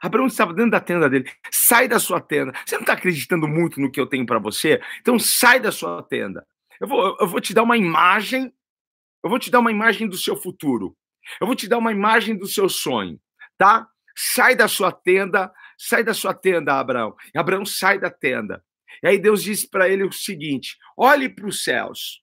Abraão 0.00 0.26
estava 0.26 0.52
dentro 0.52 0.72
da 0.72 0.80
tenda 0.80 1.08
dele. 1.08 1.30
Sai 1.50 1.88
da 1.88 1.98
sua 1.98 2.20
tenda. 2.20 2.52
Você 2.64 2.74
não 2.74 2.82
está 2.82 2.92
acreditando 2.92 3.48
muito 3.48 3.80
no 3.80 3.90
que 3.90 3.98
eu 3.98 4.06
tenho 4.06 4.26
para 4.26 4.38
você? 4.38 4.80
Então 5.00 5.18
sai 5.18 5.58
da 5.58 5.72
sua 5.72 6.02
tenda. 6.02 6.46
Eu 6.78 6.86
vou, 6.86 7.16
eu 7.18 7.26
vou 7.26 7.40
te 7.40 7.54
dar 7.54 7.62
uma 7.62 7.76
imagem. 7.76 8.52
Eu 9.22 9.30
vou 9.30 9.38
te 9.38 9.50
dar 9.50 9.60
uma 9.60 9.70
imagem 9.70 10.06
do 10.06 10.18
seu 10.18 10.36
futuro. 10.36 10.94
Eu 11.40 11.46
vou 11.46 11.56
te 11.56 11.66
dar 11.66 11.78
uma 11.78 11.90
imagem 11.90 12.36
do 12.36 12.46
seu 12.46 12.68
sonho, 12.68 13.18
tá? 13.56 13.88
Sai 14.14 14.54
da 14.54 14.68
sua 14.68 14.92
tenda, 14.92 15.50
sai 15.78 16.04
da 16.04 16.12
sua 16.12 16.34
tenda, 16.34 16.78
Abraão. 16.78 17.14
E 17.34 17.38
Abraão 17.38 17.64
sai 17.64 17.98
da 17.98 18.10
tenda. 18.10 18.62
E 19.02 19.08
aí 19.08 19.18
Deus 19.18 19.42
disse 19.42 19.68
para 19.68 19.88
ele 19.88 20.04
o 20.04 20.12
seguinte: 20.12 20.76
olhe 20.96 21.30
para 21.30 21.46
os 21.46 21.64
céus, 21.64 22.22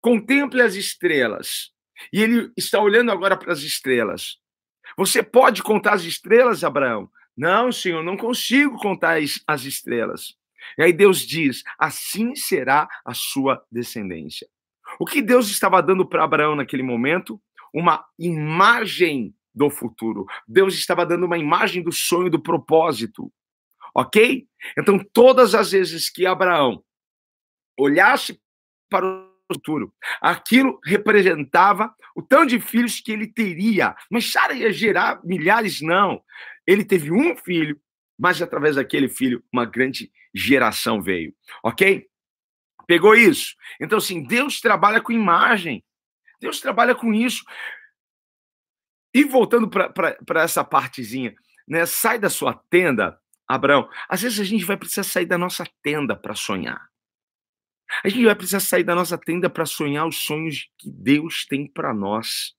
contemple 0.00 0.62
as 0.62 0.74
estrelas. 0.74 1.70
E 2.12 2.22
ele 2.22 2.50
está 2.56 2.80
olhando 2.80 3.10
agora 3.10 3.36
para 3.36 3.52
as 3.52 3.60
estrelas. 3.60 4.38
Você 4.96 5.22
pode 5.22 5.62
contar 5.62 5.94
as 5.94 6.02
estrelas, 6.02 6.64
Abraão? 6.64 7.10
Não, 7.36 7.70
Senhor, 7.70 8.02
não 8.02 8.16
consigo 8.16 8.76
contar 8.78 9.18
as 9.46 9.64
estrelas. 9.64 10.34
E 10.76 10.82
aí 10.82 10.92
Deus 10.92 11.20
diz: 11.20 11.62
assim 11.78 12.34
será 12.34 12.88
a 13.04 13.14
sua 13.14 13.64
descendência. 13.70 14.48
O 14.98 15.06
que 15.06 15.22
Deus 15.22 15.48
estava 15.48 15.82
dando 15.82 16.06
para 16.06 16.24
Abraão 16.24 16.56
naquele 16.56 16.82
momento? 16.82 17.40
Uma 17.72 18.04
imagem 18.18 19.34
do 19.54 19.70
futuro. 19.70 20.26
Deus 20.46 20.74
estava 20.74 21.06
dando 21.06 21.26
uma 21.26 21.38
imagem 21.38 21.82
do 21.82 21.92
sonho, 21.92 22.30
do 22.30 22.42
propósito. 22.42 23.32
Ok? 23.94 24.46
Então, 24.78 24.98
todas 25.12 25.54
as 25.54 25.72
vezes 25.72 26.10
que 26.10 26.26
Abraão 26.26 26.82
olhasse 27.78 28.40
para 28.88 29.29
futuro. 29.52 29.92
Aquilo 30.20 30.78
representava 30.84 31.92
o 32.14 32.22
tanto 32.22 32.50
de 32.50 32.60
filhos 32.60 33.00
que 33.00 33.10
ele 33.10 33.26
teria. 33.26 33.96
Mas 34.10 34.30
Sara 34.30 34.54
ia 34.54 34.72
gerar 34.72 35.20
milhares? 35.24 35.80
Não. 35.80 36.22
Ele 36.66 36.84
teve 36.84 37.10
um 37.10 37.36
filho, 37.36 37.80
mas 38.18 38.40
através 38.40 38.76
daquele 38.76 39.08
filho, 39.08 39.42
uma 39.52 39.64
grande 39.64 40.10
geração 40.32 41.02
veio. 41.02 41.34
Ok? 41.64 42.06
Pegou 42.86 43.14
isso? 43.14 43.54
Então, 43.80 43.98
assim, 43.98 44.22
Deus 44.22 44.60
trabalha 44.60 45.00
com 45.00 45.12
imagem. 45.12 45.84
Deus 46.40 46.60
trabalha 46.60 46.94
com 46.94 47.12
isso. 47.12 47.44
E 49.14 49.24
voltando 49.24 49.68
para 49.68 50.42
essa 50.42 50.64
partezinha, 50.64 51.34
né? 51.66 51.84
Sai 51.86 52.18
da 52.18 52.30
sua 52.30 52.54
tenda, 52.70 53.18
Abraão. 53.46 53.88
Às 54.08 54.22
vezes 54.22 54.38
a 54.40 54.44
gente 54.44 54.64
vai 54.64 54.76
precisar 54.76 55.02
sair 55.02 55.26
da 55.26 55.36
nossa 55.36 55.64
tenda 55.82 56.14
para 56.14 56.34
sonhar. 56.34 56.89
A 58.04 58.08
gente 58.08 58.24
vai 58.24 58.34
precisar 58.34 58.60
sair 58.60 58.84
da 58.84 58.94
nossa 58.94 59.18
tenda 59.18 59.50
para 59.50 59.66
sonhar 59.66 60.06
os 60.06 60.18
sonhos 60.18 60.68
que 60.78 60.90
Deus 60.90 61.44
tem 61.44 61.66
para 61.66 61.92
nós. 61.92 62.54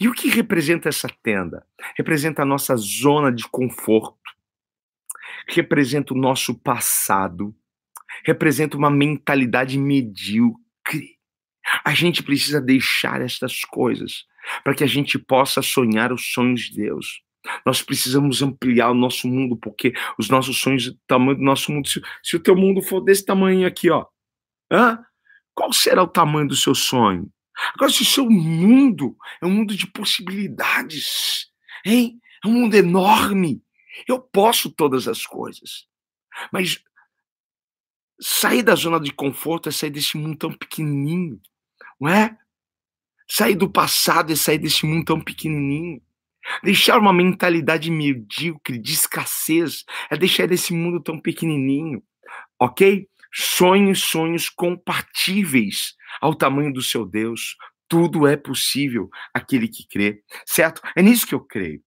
E 0.00 0.08
o 0.08 0.12
que 0.12 0.28
representa 0.28 0.88
essa 0.88 1.08
tenda? 1.22 1.66
Representa 1.96 2.42
a 2.42 2.46
nossa 2.46 2.76
zona 2.76 3.32
de 3.32 3.48
conforto, 3.48 4.16
representa 5.48 6.14
o 6.14 6.16
nosso 6.16 6.54
passado, 6.54 7.54
representa 8.24 8.76
uma 8.76 8.90
mentalidade 8.90 9.78
medíocre. 9.78 11.18
A 11.84 11.94
gente 11.94 12.22
precisa 12.22 12.60
deixar 12.60 13.20
essas 13.20 13.64
coisas 13.64 14.24
para 14.64 14.74
que 14.74 14.84
a 14.84 14.88
gente 14.88 15.18
possa 15.18 15.62
sonhar 15.62 16.12
os 16.12 16.32
sonhos 16.32 16.62
de 16.62 16.76
Deus. 16.76 17.22
Nós 17.66 17.82
precisamos 17.82 18.40
ampliar 18.40 18.90
o 18.90 18.94
nosso 18.94 19.26
mundo, 19.26 19.56
porque 19.56 19.92
os 20.18 20.28
nossos 20.28 20.60
sonhos, 20.60 20.86
o 20.86 20.98
tamanho 21.06 21.36
do 21.36 21.42
nosso 21.42 21.72
mundo, 21.72 21.88
se, 21.88 22.00
se 22.22 22.36
o 22.36 22.40
teu 22.40 22.54
mundo 22.54 22.80
for 22.82 23.00
desse 23.00 23.24
tamanho 23.24 23.66
aqui, 23.66 23.90
ó, 23.90 24.06
Hã? 24.72 25.04
Qual 25.54 25.72
será 25.72 26.02
o 26.02 26.08
tamanho 26.08 26.48
do 26.48 26.56
seu 26.56 26.74
sonho? 26.74 27.30
Agora, 27.74 27.92
se 27.92 28.02
o 28.02 28.06
seu 28.06 28.28
mundo 28.30 29.14
é 29.42 29.46
um 29.46 29.50
mundo 29.50 29.76
de 29.76 29.86
possibilidades, 29.86 31.48
hein? 31.84 32.18
É 32.42 32.48
um 32.48 32.52
mundo 32.52 32.74
enorme. 32.74 33.62
Eu 34.08 34.18
posso 34.18 34.70
todas 34.70 35.06
as 35.06 35.26
coisas. 35.26 35.86
Mas 36.50 36.82
sair 38.18 38.62
da 38.62 38.74
zona 38.74 38.98
de 38.98 39.12
conforto 39.12 39.68
é 39.68 39.72
sair 39.72 39.90
desse 39.90 40.16
mundo 40.16 40.38
tão 40.38 40.52
pequenininho, 40.52 41.40
não 42.00 42.08
é? 42.08 42.36
Sair 43.28 43.54
do 43.54 43.70
passado 43.70 44.32
é 44.32 44.36
sair 44.36 44.58
desse 44.58 44.86
mundo 44.86 45.04
tão 45.04 45.20
pequenininho. 45.20 46.00
Deixar 46.62 46.98
uma 46.98 47.12
mentalidade 47.12 47.90
medíocre, 47.90 48.78
de 48.78 48.92
escassez, 48.92 49.84
é 50.10 50.16
deixar 50.16 50.50
esse 50.50 50.72
mundo 50.72 51.00
tão 51.00 51.20
pequenininho, 51.20 52.02
ok? 52.58 53.08
Sonhos, 53.34 54.02
sonhos 54.02 54.48
compatíveis 54.48 55.94
ao 56.20 56.34
tamanho 56.34 56.72
do 56.72 56.82
seu 56.82 57.06
Deus. 57.06 57.56
Tudo 57.88 58.26
é 58.26 58.36
possível 58.36 59.10
aquele 59.32 59.68
que 59.68 59.86
crê, 59.86 60.22
certo? 60.46 60.80
É 60.96 61.02
nisso 61.02 61.26
que 61.26 61.34
eu 61.34 61.40
creio. 61.40 61.82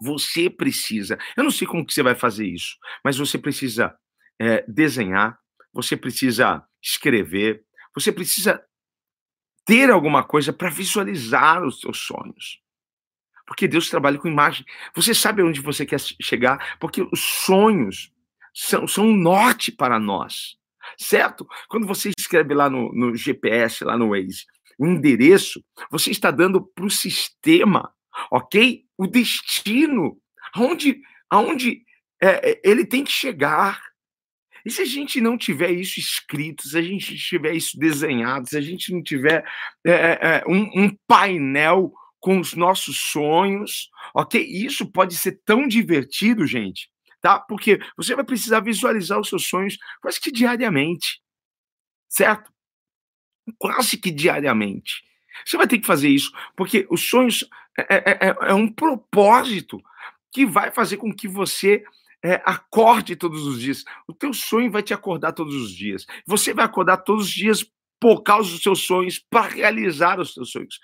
Você 0.00 0.48
precisa, 0.48 1.18
eu 1.36 1.42
não 1.42 1.50
sei 1.50 1.66
como 1.66 1.84
que 1.84 1.92
você 1.92 2.02
vai 2.02 2.14
fazer 2.14 2.46
isso, 2.46 2.76
mas 3.04 3.18
você 3.18 3.36
precisa 3.36 3.96
é, 4.38 4.64
desenhar, 4.68 5.38
você 5.72 5.96
precisa 5.96 6.64
escrever, 6.80 7.64
você 7.94 8.12
precisa 8.12 8.62
ter 9.66 9.90
alguma 9.90 10.22
coisa 10.22 10.52
para 10.52 10.70
visualizar 10.70 11.64
os 11.64 11.80
seus 11.80 11.98
sonhos. 11.98 12.60
Porque 13.46 13.66
Deus 13.66 13.88
trabalha 13.88 14.18
com 14.18 14.28
imagem. 14.28 14.64
Você 14.94 15.14
sabe 15.14 15.42
onde 15.42 15.60
você 15.60 15.84
quer 15.84 15.98
chegar, 15.98 16.78
porque 16.78 17.02
os 17.02 17.20
sonhos 17.20 18.12
são, 18.54 18.86
são 18.86 19.06
um 19.06 19.16
norte 19.16 19.72
para 19.72 19.98
nós, 19.98 20.56
certo? 20.98 21.46
Quando 21.68 21.86
você 21.86 22.10
escreve 22.16 22.54
lá 22.54 22.68
no, 22.68 22.92
no 22.92 23.14
GPS, 23.14 23.84
lá 23.84 23.96
no 23.96 24.10
Waze, 24.10 24.44
o 24.78 24.86
endereço, 24.86 25.62
você 25.90 26.10
está 26.10 26.30
dando 26.30 26.62
para 26.62 26.84
o 26.84 26.90
sistema, 26.90 27.92
ok? 28.30 28.84
O 28.96 29.06
destino, 29.06 30.16
aonde, 30.54 31.00
aonde 31.28 31.82
é, 32.22 32.50
é, 32.50 32.60
ele 32.64 32.86
tem 32.86 33.04
que 33.04 33.12
chegar. 33.12 33.80
E 34.64 34.70
se 34.70 34.82
a 34.82 34.84
gente 34.84 35.20
não 35.20 35.36
tiver 35.36 35.70
isso 35.70 35.98
escrito, 35.98 36.68
se 36.68 36.78
a 36.78 36.82
gente 36.82 37.16
tiver 37.16 37.54
isso 37.54 37.78
desenhado, 37.78 38.48
se 38.48 38.56
a 38.56 38.60
gente 38.60 38.92
não 38.92 39.02
tiver 39.02 39.44
é, 39.84 39.92
é, 39.92 40.18
é 40.20 40.44
um, 40.46 40.84
um 40.84 40.96
painel 41.06 41.92
com 42.20 42.40
os 42.40 42.54
nossos 42.54 42.98
sonhos, 43.12 43.88
ok? 44.14 44.44
Isso 44.44 44.90
pode 44.90 45.16
ser 45.16 45.40
tão 45.44 45.66
divertido, 45.66 46.46
gente, 46.46 46.90
tá? 47.20 47.38
Porque 47.38 47.80
você 47.96 48.14
vai 48.14 48.24
precisar 48.24 48.60
visualizar 48.60 49.18
os 49.18 49.28
seus 49.28 49.46
sonhos 49.46 49.76
quase 50.00 50.20
que 50.20 50.30
diariamente, 50.30 51.20
certo? 52.08 52.52
Quase 53.58 53.96
que 53.96 54.10
diariamente. 54.10 55.02
Você 55.44 55.56
vai 55.56 55.66
ter 55.66 55.78
que 55.78 55.86
fazer 55.86 56.08
isso, 56.08 56.32
porque 56.56 56.86
os 56.90 57.08
sonhos 57.08 57.48
é, 57.78 57.94
é, 57.94 58.28
é, 58.28 58.36
é 58.50 58.54
um 58.54 58.68
propósito 58.68 59.80
que 60.32 60.44
vai 60.44 60.70
fazer 60.70 60.96
com 60.96 61.14
que 61.14 61.28
você 61.28 61.84
é, 62.22 62.42
acorde 62.44 63.16
todos 63.16 63.46
os 63.46 63.60
dias. 63.60 63.84
O 64.06 64.12
teu 64.12 64.32
sonho 64.32 64.70
vai 64.70 64.82
te 64.82 64.92
acordar 64.92 65.32
todos 65.32 65.54
os 65.54 65.70
dias. 65.70 66.06
Você 66.26 66.52
vai 66.52 66.64
acordar 66.64 66.98
todos 66.98 67.26
os 67.26 67.30
dias 67.32 67.64
por 68.00 68.22
causa 68.22 68.50
dos 68.50 68.62
seus 68.62 68.80
sonhos, 68.80 69.18
para 69.18 69.48
realizar 69.48 70.20
os 70.20 70.34
seus 70.34 70.50
sonhos. 70.50 70.78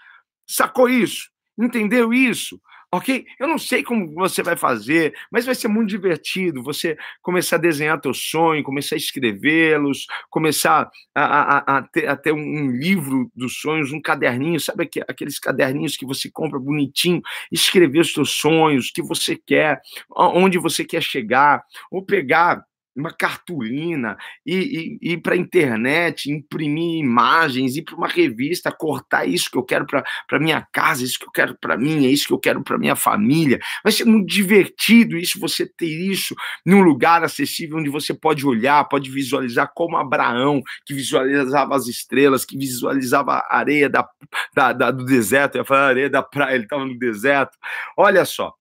Sacou 0.49 0.89
isso? 0.89 1.31
Entendeu 1.59 2.13
isso? 2.13 2.61
Ok? 2.97 3.27
Eu 3.41 3.49
não 3.49 3.59
sei 3.59 3.83
como 3.83 4.13
você 4.15 4.43
vai 4.43 4.57
fazer, 4.57 5.15
mas 5.31 5.45
vai 5.45 5.55
ser 5.55 5.69
muito 5.69 5.91
divertido 5.91 6.63
você 6.63 6.97
começar 7.21 7.57
a 7.57 7.59
desenhar 7.59 8.01
teu 8.01 8.15
sonho, 8.15 8.63
começar 8.63 8.95
a 8.95 8.99
escrevê-los, 8.99 10.07
começar 10.31 10.89
a, 11.15 11.25
a, 11.25 11.79
a, 11.79 11.83
ter, 11.83 12.07
a 12.07 12.17
ter 12.17 12.33
um 12.33 12.71
livro 12.71 13.31
dos 13.35 13.57
sonhos, 13.61 13.93
um 13.93 14.01
caderninho, 14.01 14.61
sabe 14.61 14.89
aqueles 15.09 15.39
caderninhos 15.39 15.97
que 15.97 16.07
você 16.07 16.31
compra 16.31 16.59
bonitinho, 16.59 17.21
escrever 17.51 18.01
os 18.01 18.13
teus 18.13 18.31
sonhos, 18.31 18.89
o 18.89 18.93
que 18.93 19.03
você 19.03 19.37
quer, 19.37 19.81
onde 20.17 20.59
você 20.59 20.85
quer 20.85 21.03
chegar, 21.03 21.63
ou 21.91 22.05
pegar 22.05 22.65
uma 22.97 23.13
cartolina, 23.13 24.17
ir 24.47 25.21
para 25.23 25.35
a 25.35 25.37
internet, 25.37 26.31
imprimir 26.31 27.01
imagens, 27.01 27.77
ir 27.77 27.83
para 27.83 27.97
uma 27.97 28.09
revista, 28.09 28.71
cortar 28.71 29.27
isso 29.27 29.51
que 29.51 29.59
eu 29.59 29.65
quero 29.65 29.87
para 29.87 30.39
minha 30.39 30.67
casa, 30.73 31.03
isso 31.03 31.19
que 31.19 31.27
eu 31.27 31.33
quero 31.33 31.59
para 31.61 31.77
mim, 31.77 32.07
é 32.07 32.11
isso 32.11 32.27
que 32.27 32.33
eu 32.33 32.39
quero 32.39 32.63
para 32.63 32.79
minha 32.79 32.95
família. 32.95 33.59
Vai 33.83 33.93
ser 33.93 34.05
muito 34.05 34.27
divertido 34.27 35.17
isso, 35.17 35.41
você 35.41 35.67
ter 35.67 35.87
isso 35.87 36.35
num 36.65 36.83
lugar 36.83 37.25
acessível 37.25 37.79
onde 37.79 37.91
você 37.91 38.15
pode 38.15 38.47
olhar, 38.47 38.85
pode 38.85 39.11
visualizar 39.11 39.71
como 39.75 39.97
Abraão, 39.97 40.63
que 40.87 40.95
visualizava 40.95 41.75
as 41.75 41.89
estrelas, 41.89 42.45
que 42.45 42.57
visualizava 42.57 43.33
a 43.33 43.59
areia 43.59 43.89
da, 43.89 44.09
da, 44.55 44.73
da 44.73 44.91
do 44.91 45.05
deserto, 45.05 45.57
eu 45.57 45.63
ia 45.63 45.65
falar 45.65 45.89
areia 45.89 46.11
da 46.11 46.23
praia, 46.23 46.55
ele 46.55 46.65
estava 46.65 46.85
no 46.85 46.99
deserto. 46.99 47.57
Olha 47.97 48.25
só, 48.25 48.53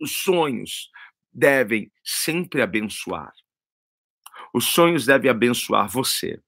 os 0.00 0.22
sonhos, 0.22 0.90
devem 1.36 1.92
sempre 2.02 2.62
abençoar. 2.62 3.30
Os 4.54 4.64
sonhos 4.64 5.04
devem 5.04 5.30
abençoar 5.30 5.86
você. 5.86 6.40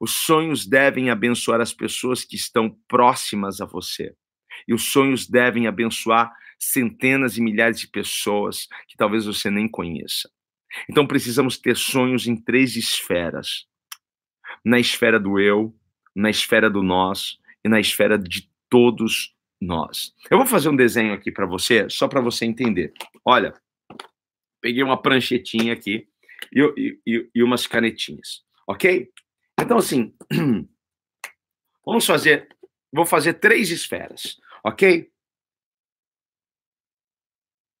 Os 0.00 0.12
sonhos 0.14 0.64
devem 0.64 1.10
abençoar 1.10 1.60
as 1.60 1.72
pessoas 1.72 2.24
que 2.24 2.36
estão 2.36 2.70
próximas 2.86 3.60
a 3.60 3.66
você. 3.66 4.14
E 4.68 4.72
os 4.72 4.92
sonhos 4.92 5.28
devem 5.28 5.66
abençoar 5.66 6.32
centenas 6.58 7.36
e 7.36 7.40
milhares 7.40 7.80
de 7.80 7.88
pessoas 7.88 8.68
que 8.86 8.96
talvez 8.96 9.26
você 9.26 9.50
nem 9.50 9.68
conheça. 9.68 10.30
Então 10.88 11.06
precisamos 11.06 11.58
ter 11.58 11.76
sonhos 11.76 12.26
em 12.26 12.36
três 12.36 12.76
esferas: 12.76 13.66
na 14.64 14.78
esfera 14.78 15.18
do 15.18 15.40
eu, 15.40 15.74
na 16.14 16.30
esfera 16.30 16.70
do 16.70 16.82
nós 16.82 17.38
e 17.64 17.68
na 17.68 17.80
esfera 17.80 18.16
de 18.16 18.48
todos 18.70 19.34
nós. 19.60 20.12
Eu 20.30 20.38
vou 20.38 20.46
fazer 20.46 20.68
um 20.68 20.76
desenho 20.76 21.12
aqui 21.12 21.30
para 21.30 21.46
você, 21.46 21.88
só 21.88 22.08
para 22.08 22.20
você 22.20 22.44
entender. 22.44 22.92
Olha, 23.24 23.54
peguei 24.62 24.82
uma 24.82 25.00
pranchetinha 25.00 25.72
aqui 25.72 26.08
e, 26.54 26.98
e, 27.04 27.30
e 27.34 27.42
umas 27.42 27.66
canetinhas, 27.66 28.44
ok? 28.66 29.12
Então, 29.60 29.76
assim, 29.76 30.16
vamos 31.84 32.06
fazer, 32.06 32.48
vou 32.90 33.04
fazer 33.04 33.34
três 33.34 33.70
esferas, 33.70 34.40
ok? 34.64 35.12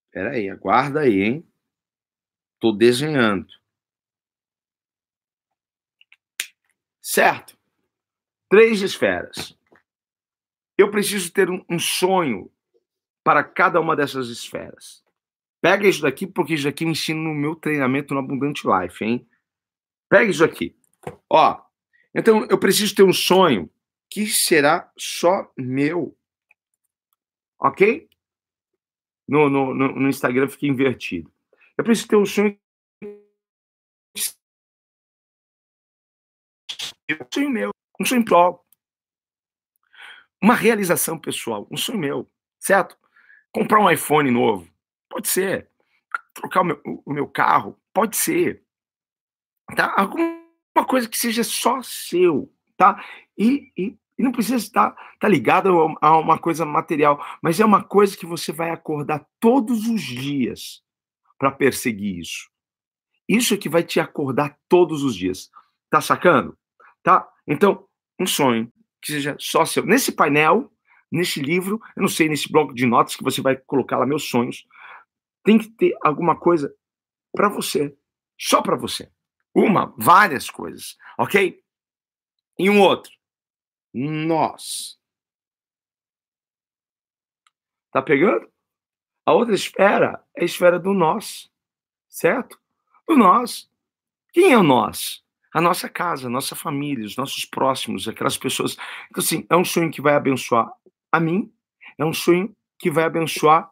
Espera 0.06 0.32
aí, 0.32 0.50
aguarda 0.50 1.00
aí, 1.00 1.22
hein? 1.22 1.48
Tô 2.60 2.72
desenhando. 2.72 3.48
Certo? 7.00 7.58
Três 8.50 8.82
esferas. 8.82 9.56
Eu 10.76 10.90
preciso 10.90 11.32
ter 11.32 11.48
um, 11.48 11.64
um 11.68 11.78
sonho 11.78 12.52
para 13.24 13.42
cada 13.42 13.80
uma 13.80 13.96
dessas 13.96 14.28
esferas. 14.28 15.02
Pega 15.62 15.88
isso 15.88 16.02
daqui, 16.02 16.26
porque 16.26 16.54
isso 16.54 16.64
daqui 16.64 16.84
eu 16.84 16.90
ensino 16.90 17.22
no 17.22 17.34
meu 17.34 17.56
treinamento 17.56 18.12
no 18.12 18.20
Abundante 18.20 18.64
Life, 18.66 19.02
hein? 19.02 19.26
Pega 20.10 20.30
isso 20.30 20.44
aqui. 20.44 20.76
Ó, 21.30 21.58
então 22.14 22.44
eu 22.50 22.58
preciso 22.58 22.94
ter 22.94 23.04
um 23.04 23.12
sonho 23.12 23.70
que 24.10 24.26
será 24.26 24.92
só 24.98 25.50
meu. 25.56 26.14
Ok? 27.58 28.10
no, 29.32 29.48
no, 29.48 29.74
no 29.74 30.08
Instagram 30.08 30.48
fica 30.48 30.66
invertido. 30.66 31.32
Eu 31.76 31.84
preciso 31.84 32.08
ter 32.08 32.16
um 32.16 32.26
sonho. 32.26 32.58
Um 37.10 37.26
sonho 37.32 37.50
meu, 37.50 37.70
um 38.00 38.04
sonho 38.04 38.24
próprio. 38.24 38.62
Uma 40.40 40.54
realização 40.54 41.18
pessoal, 41.18 41.66
um 41.70 41.76
sonho 41.76 41.98
meu, 41.98 42.30
certo? 42.58 42.98
Comprar 43.52 43.80
um 43.80 43.90
iPhone 43.90 44.30
novo, 44.30 44.68
pode 45.12 45.28
ser. 45.28 45.68
Trocar 46.34 46.62
o 46.62 46.64
meu, 46.64 46.80
o 46.84 47.12
meu 47.12 47.28
carro, 47.28 47.78
pode 47.92 48.16
ser. 48.16 48.64
Tá? 49.76 49.94
Alguma 49.96 50.86
coisa 50.88 51.08
que 51.08 51.18
seja 51.18 51.44
só 51.44 51.82
seu, 51.82 52.52
tá? 52.76 53.04
E, 53.36 53.70
e 53.76 53.96
e 54.18 54.22
não 54.22 54.30
precisa 54.30 54.56
estar, 54.56 54.94
estar 55.14 55.28
ligado 55.28 55.68
a 56.00 56.18
uma 56.18 56.38
coisa 56.38 56.64
material, 56.64 57.24
mas 57.42 57.58
é 57.58 57.64
uma 57.64 57.82
coisa 57.82 58.16
que 58.16 58.26
você 58.26 58.52
vai 58.52 58.70
acordar 58.70 59.26
todos 59.40 59.88
os 59.88 60.00
dias 60.00 60.82
para 61.38 61.50
perseguir 61.50 62.20
isso. 62.20 62.48
Isso 63.28 63.54
é 63.54 63.56
que 63.56 63.68
vai 63.68 63.82
te 63.82 63.98
acordar 63.98 64.56
todos 64.68 65.02
os 65.02 65.16
dias. 65.16 65.50
Tá 65.90 66.00
sacando? 66.00 66.56
Tá? 67.02 67.26
Então, 67.48 67.86
um 68.16 68.26
sonho 68.26 68.70
que 69.00 69.12
seja 69.12 69.34
só 69.40 69.64
seu. 69.64 69.84
Nesse 69.84 70.12
painel, 70.12 70.70
nesse 71.10 71.40
livro, 71.40 71.80
eu 71.96 72.02
não 72.02 72.08
sei, 72.08 72.28
nesse 72.28 72.50
bloco 72.50 72.74
de 72.74 72.86
notas 72.86 73.16
que 73.16 73.24
você 73.24 73.40
vai 73.40 73.56
colocar 73.56 73.98
lá 73.98 74.06
meus 74.06 74.28
sonhos, 74.28 74.66
tem 75.42 75.58
que 75.58 75.68
ter 75.68 75.96
alguma 76.02 76.38
coisa 76.38 76.74
para 77.32 77.48
você, 77.48 77.96
só 78.38 78.62
para 78.62 78.76
você. 78.76 79.10
Uma, 79.54 79.94
várias 79.98 80.48
coisas, 80.48 80.96
ok? 81.18 81.62
E 82.58 82.70
um 82.70 82.80
outro 82.80 83.12
nós. 83.92 84.98
Tá 87.90 88.00
pegando? 88.00 88.50
A 89.26 89.32
outra 89.32 89.54
esfera 89.54 90.24
é 90.36 90.42
a 90.42 90.44
esfera 90.44 90.78
do 90.78 90.92
nós, 90.92 91.50
certo? 92.08 92.58
Do 93.06 93.16
nós. 93.16 93.70
Quem 94.32 94.52
é 94.52 94.58
o 94.58 94.62
nós? 94.62 95.22
A 95.54 95.60
nossa 95.60 95.88
casa, 95.88 96.26
a 96.26 96.30
nossa 96.30 96.56
família, 96.56 97.04
os 97.04 97.16
nossos 97.16 97.44
próximos, 97.44 98.08
aquelas 98.08 98.38
pessoas. 98.38 98.76
Então, 99.10 99.22
assim, 99.22 99.46
é 99.50 99.56
um 99.56 99.64
sonho 99.64 99.90
que 99.90 100.00
vai 100.00 100.14
abençoar 100.14 100.72
a 101.10 101.20
mim, 101.20 101.52
é 101.98 102.04
um 102.04 102.12
sonho 102.12 102.56
que 102.78 102.90
vai 102.90 103.04
abençoar 103.04 103.70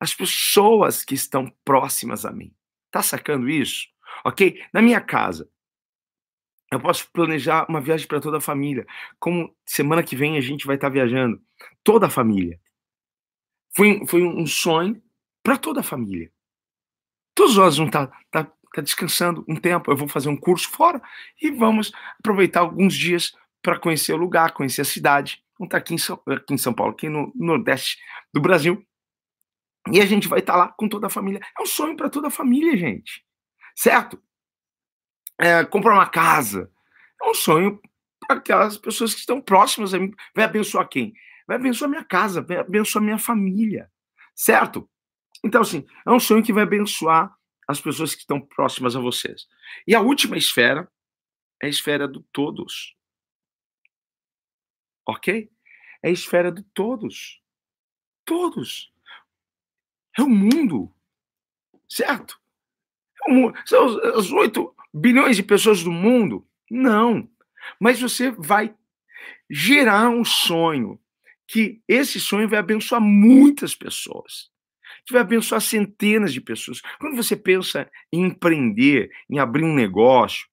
as 0.00 0.14
pessoas 0.14 1.04
que 1.04 1.14
estão 1.14 1.52
próximas 1.64 2.24
a 2.24 2.30
mim. 2.30 2.54
Tá 2.90 3.02
sacando 3.02 3.48
isso? 3.48 3.86
Ok? 4.24 4.62
Na 4.72 4.80
minha 4.80 5.00
casa, 5.00 5.48
eu 6.70 6.80
posso 6.80 7.10
planejar 7.12 7.66
uma 7.68 7.80
viagem 7.80 8.06
para 8.06 8.20
toda 8.20 8.38
a 8.38 8.40
família. 8.40 8.86
Como 9.18 9.54
semana 9.64 10.02
que 10.02 10.16
vem 10.16 10.36
a 10.36 10.40
gente 10.40 10.66
vai 10.66 10.76
estar 10.76 10.88
tá 10.88 10.92
viajando. 10.92 11.40
Toda 11.82 12.06
a 12.06 12.10
família. 12.10 12.60
Foi, 13.74 14.06
foi 14.06 14.22
um 14.22 14.46
sonho 14.46 15.02
para 15.42 15.56
toda 15.56 15.80
a 15.80 15.84
família. 15.84 16.30
Todos 17.34 17.56
nós 17.56 17.76
vamos 17.76 17.88
estar 17.88 18.06
tá, 18.30 18.44
tá, 18.44 18.52
tá 18.74 18.82
descansando 18.82 19.44
um 19.48 19.56
tempo. 19.56 19.90
Eu 19.90 19.96
vou 19.96 20.08
fazer 20.08 20.28
um 20.28 20.36
curso 20.36 20.68
fora 20.70 21.00
e 21.40 21.50
vamos 21.50 21.92
aproveitar 22.18 22.60
alguns 22.60 22.94
dias 22.94 23.32
para 23.62 23.78
conhecer 23.78 24.12
o 24.12 24.16
lugar, 24.16 24.52
conhecer 24.52 24.82
a 24.82 24.84
cidade. 24.84 25.42
Vamos 25.58 25.68
estar 25.68 25.78
tá 25.78 25.84
aqui 25.84 26.40
aqui 26.40 26.54
em 26.54 26.58
São 26.58 26.74
Paulo, 26.74 26.92
aqui 26.92 27.08
no 27.08 27.32
Nordeste 27.34 27.98
do 28.32 28.40
Brasil. 28.40 28.87
E 29.92 30.00
a 30.00 30.06
gente 30.06 30.28
vai 30.28 30.40
estar 30.40 30.54
tá 30.54 30.58
lá 30.58 30.68
com 30.68 30.88
toda 30.88 31.06
a 31.06 31.10
família. 31.10 31.40
É 31.58 31.62
um 31.62 31.66
sonho 31.66 31.96
para 31.96 32.10
toda 32.10 32.28
a 32.28 32.30
família, 32.30 32.76
gente. 32.76 33.24
Certo? 33.74 34.20
é, 35.38 35.64
comprar 35.64 35.94
uma 35.94 36.08
casa. 36.08 36.70
É 37.22 37.30
um 37.30 37.34
sonho 37.34 37.80
para 38.26 38.36
aquelas 38.36 38.76
pessoas 38.76 39.14
que 39.14 39.20
estão 39.20 39.40
próximas 39.40 39.94
a 39.94 39.98
mim. 39.98 40.12
Vai 40.34 40.44
abençoar 40.44 40.88
quem? 40.88 41.14
Vai 41.46 41.56
abençoar 41.56 41.88
minha 41.88 42.04
casa, 42.04 42.42
vai 42.42 42.58
abençoar 42.58 43.02
minha 43.02 43.18
família. 43.18 43.90
Certo? 44.34 44.90
Então, 45.44 45.62
assim, 45.62 45.86
é 46.06 46.10
um 46.10 46.20
sonho 46.20 46.42
que 46.42 46.52
vai 46.52 46.64
abençoar 46.64 47.32
as 47.66 47.80
pessoas 47.80 48.14
que 48.14 48.20
estão 48.20 48.40
próximas 48.40 48.96
a 48.96 49.00
vocês. 49.00 49.46
E 49.86 49.94
a 49.94 50.00
última 50.00 50.36
esfera 50.36 50.90
é 51.62 51.66
a 51.66 51.70
esfera 51.70 52.08
do 52.08 52.22
todos. 52.32 52.96
Ok? 55.06 55.50
É 56.02 56.08
a 56.08 56.12
esfera 56.12 56.50
do 56.50 56.62
todos. 56.74 57.40
Todos. 58.24 58.92
É 60.18 60.22
o 60.22 60.28
mundo. 60.28 60.92
Certo? 61.88 62.38
É 63.24 63.30
o 63.30 63.34
mundo. 63.34 63.58
São 63.64 63.86
os 64.16 64.32
oito 64.32 64.74
bilhões 64.92 65.36
de 65.36 65.42
pessoas 65.42 65.82
do 65.82 65.92
mundo? 65.92 66.46
Não. 66.70 67.28
Mas 67.80 68.00
você 68.00 68.30
vai 68.30 68.74
gerar 69.48 70.08
um 70.10 70.24
sonho 70.24 71.00
que 71.46 71.80
esse 71.88 72.20
sonho 72.20 72.48
vai 72.48 72.58
abençoar 72.58 73.00
muitas 73.00 73.74
pessoas. 73.74 74.50
Que 75.06 75.12
vai 75.12 75.22
abençoar 75.22 75.60
centenas 75.60 76.32
de 76.32 76.40
pessoas. 76.40 76.82
Quando 76.98 77.16
você 77.16 77.36
pensa 77.36 77.90
em 78.12 78.24
empreender, 78.24 79.10
em 79.30 79.38
abrir 79.38 79.64
um 79.64 79.74
negócio, 79.74 80.46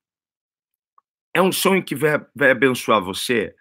é 1.34 1.42
um 1.42 1.52
sonho 1.52 1.84
que 1.84 1.96
vai, 1.96 2.26
vai 2.34 2.52
abençoar 2.52 3.04
você? 3.04 3.54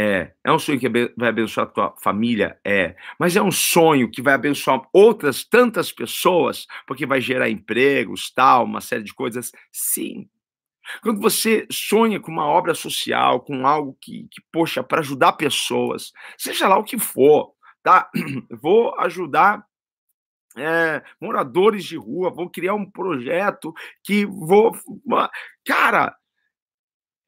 É. 0.00 0.32
É 0.44 0.52
um 0.52 0.60
sonho 0.60 0.78
que 0.78 0.88
vai 0.88 1.28
abençoar 1.28 1.66
a 1.66 1.70
tua 1.70 1.94
família? 2.00 2.56
É. 2.64 2.94
Mas 3.18 3.34
é 3.34 3.42
um 3.42 3.50
sonho 3.50 4.08
que 4.08 4.22
vai 4.22 4.32
abençoar 4.32 4.80
outras 4.92 5.42
tantas 5.42 5.90
pessoas, 5.90 6.68
porque 6.86 7.04
vai 7.04 7.20
gerar 7.20 7.50
empregos, 7.50 8.30
tal, 8.30 8.64
uma 8.64 8.80
série 8.80 9.02
de 9.02 9.12
coisas? 9.12 9.50
Sim. 9.72 10.28
Quando 11.02 11.20
você 11.20 11.66
sonha 11.68 12.20
com 12.20 12.30
uma 12.30 12.46
obra 12.46 12.76
social, 12.76 13.40
com 13.40 13.66
algo 13.66 13.98
que, 14.00 14.28
que 14.30 14.40
poxa, 14.52 14.84
para 14.84 15.00
ajudar 15.00 15.32
pessoas, 15.32 16.12
seja 16.38 16.68
lá 16.68 16.78
o 16.78 16.84
que 16.84 16.96
for, 16.96 17.52
tá? 17.82 18.08
Vou 18.62 18.96
ajudar 19.00 19.66
é, 20.56 21.02
moradores 21.20 21.84
de 21.84 21.96
rua, 21.96 22.30
vou 22.30 22.48
criar 22.48 22.74
um 22.74 22.88
projeto 22.88 23.74
que 24.04 24.24
vou. 24.26 24.76
Cara, 25.64 26.16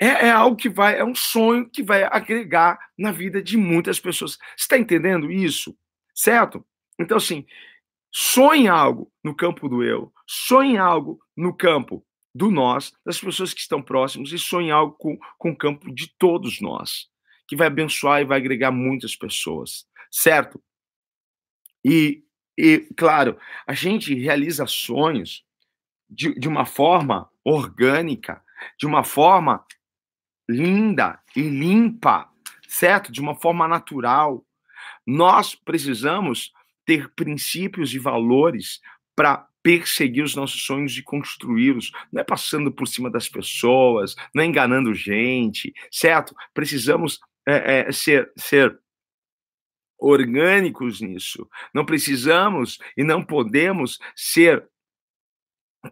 é, 0.01 0.29
é, 0.29 0.31
algo 0.31 0.57
que 0.57 0.71
vai, 0.71 0.99
é 0.99 1.05
um 1.05 1.15
sonho 1.15 1.69
que 1.69 1.83
vai 1.83 2.05
agregar 2.05 2.79
na 2.97 3.13
vida 3.13 3.43
de 3.43 3.59
muitas 3.59 4.01
pessoas. 4.01 4.39
Você 4.57 4.65
está 4.65 4.79
entendendo 4.79 5.31
isso? 5.31 5.77
Certo? 6.15 6.65
Então, 6.99 7.19
assim, 7.19 7.45
sonhe 8.11 8.67
algo 8.67 9.13
no 9.23 9.37
campo 9.37 9.69
do 9.69 9.85
eu, 9.85 10.11
sonhe 10.27 10.79
algo 10.79 11.21
no 11.37 11.55
campo 11.55 12.03
do 12.35 12.51
nós, 12.51 12.95
das 13.05 13.21
pessoas 13.21 13.53
que 13.53 13.61
estão 13.61 13.83
próximas, 13.83 14.33
e 14.33 14.39
sonhe 14.39 14.71
algo 14.71 14.95
com, 14.95 15.19
com 15.37 15.51
o 15.51 15.57
campo 15.57 15.93
de 15.93 16.11
todos 16.19 16.63
nós, 16.63 17.09
que 17.47 17.55
vai 17.55 17.67
abençoar 17.67 18.23
e 18.23 18.25
vai 18.25 18.39
agregar 18.39 18.71
muitas 18.71 19.15
pessoas. 19.15 19.85
Certo? 20.11 20.63
E, 21.85 22.25
e 22.57 22.89
claro, 22.97 23.39
a 23.67 23.75
gente 23.75 24.15
realiza 24.15 24.67
sonhos 24.67 25.45
de, 26.09 26.35
de 26.35 26.49
uma 26.49 26.65
forma 26.65 27.31
orgânica, 27.45 28.43
de 28.79 28.87
uma 28.87 29.05
forma 29.05 29.65
linda 30.51 31.19
e 31.37 31.43
limpa, 31.43 32.29
certo? 32.69 33.13
De 33.13 33.21
uma 33.21 33.35
forma 33.35 33.69
natural. 33.69 34.45
Nós 35.07 35.55
precisamos 35.55 36.53
ter 36.85 37.09
princípios 37.15 37.95
e 37.95 37.99
valores 37.99 38.81
para 39.15 39.47
perseguir 39.63 40.25
os 40.25 40.35
nossos 40.35 40.63
sonhos 40.63 40.97
e 40.97 41.03
construí-los. 41.03 41.93
Não 42.13 42.21
é 42.21 42.25
passando 42.25 42.73
por 42.73 42.89
cima 42.89 43.11
das 43.11 43.29
pessoas, 43.29 44.15
não 44.35 44.43
é 44.43 44.47
enganando 44.47 44.95
gente, 44.95 45.73
certo? 45.91 46.35
Precisamos 46.55 47.21
é, 47.47 47.81
é, 47.81 47.93
ser, 47.93 48.33
ser 48.37 48.79
orgânicos 49.99 51.01
nisso. 51.01 51.49
Não 51.75 51.85
precisamos 51.85 52.79
e 52.97 53.05
não 53.05 53.23
podemos 53.23 53.99
ser 54.17 54.67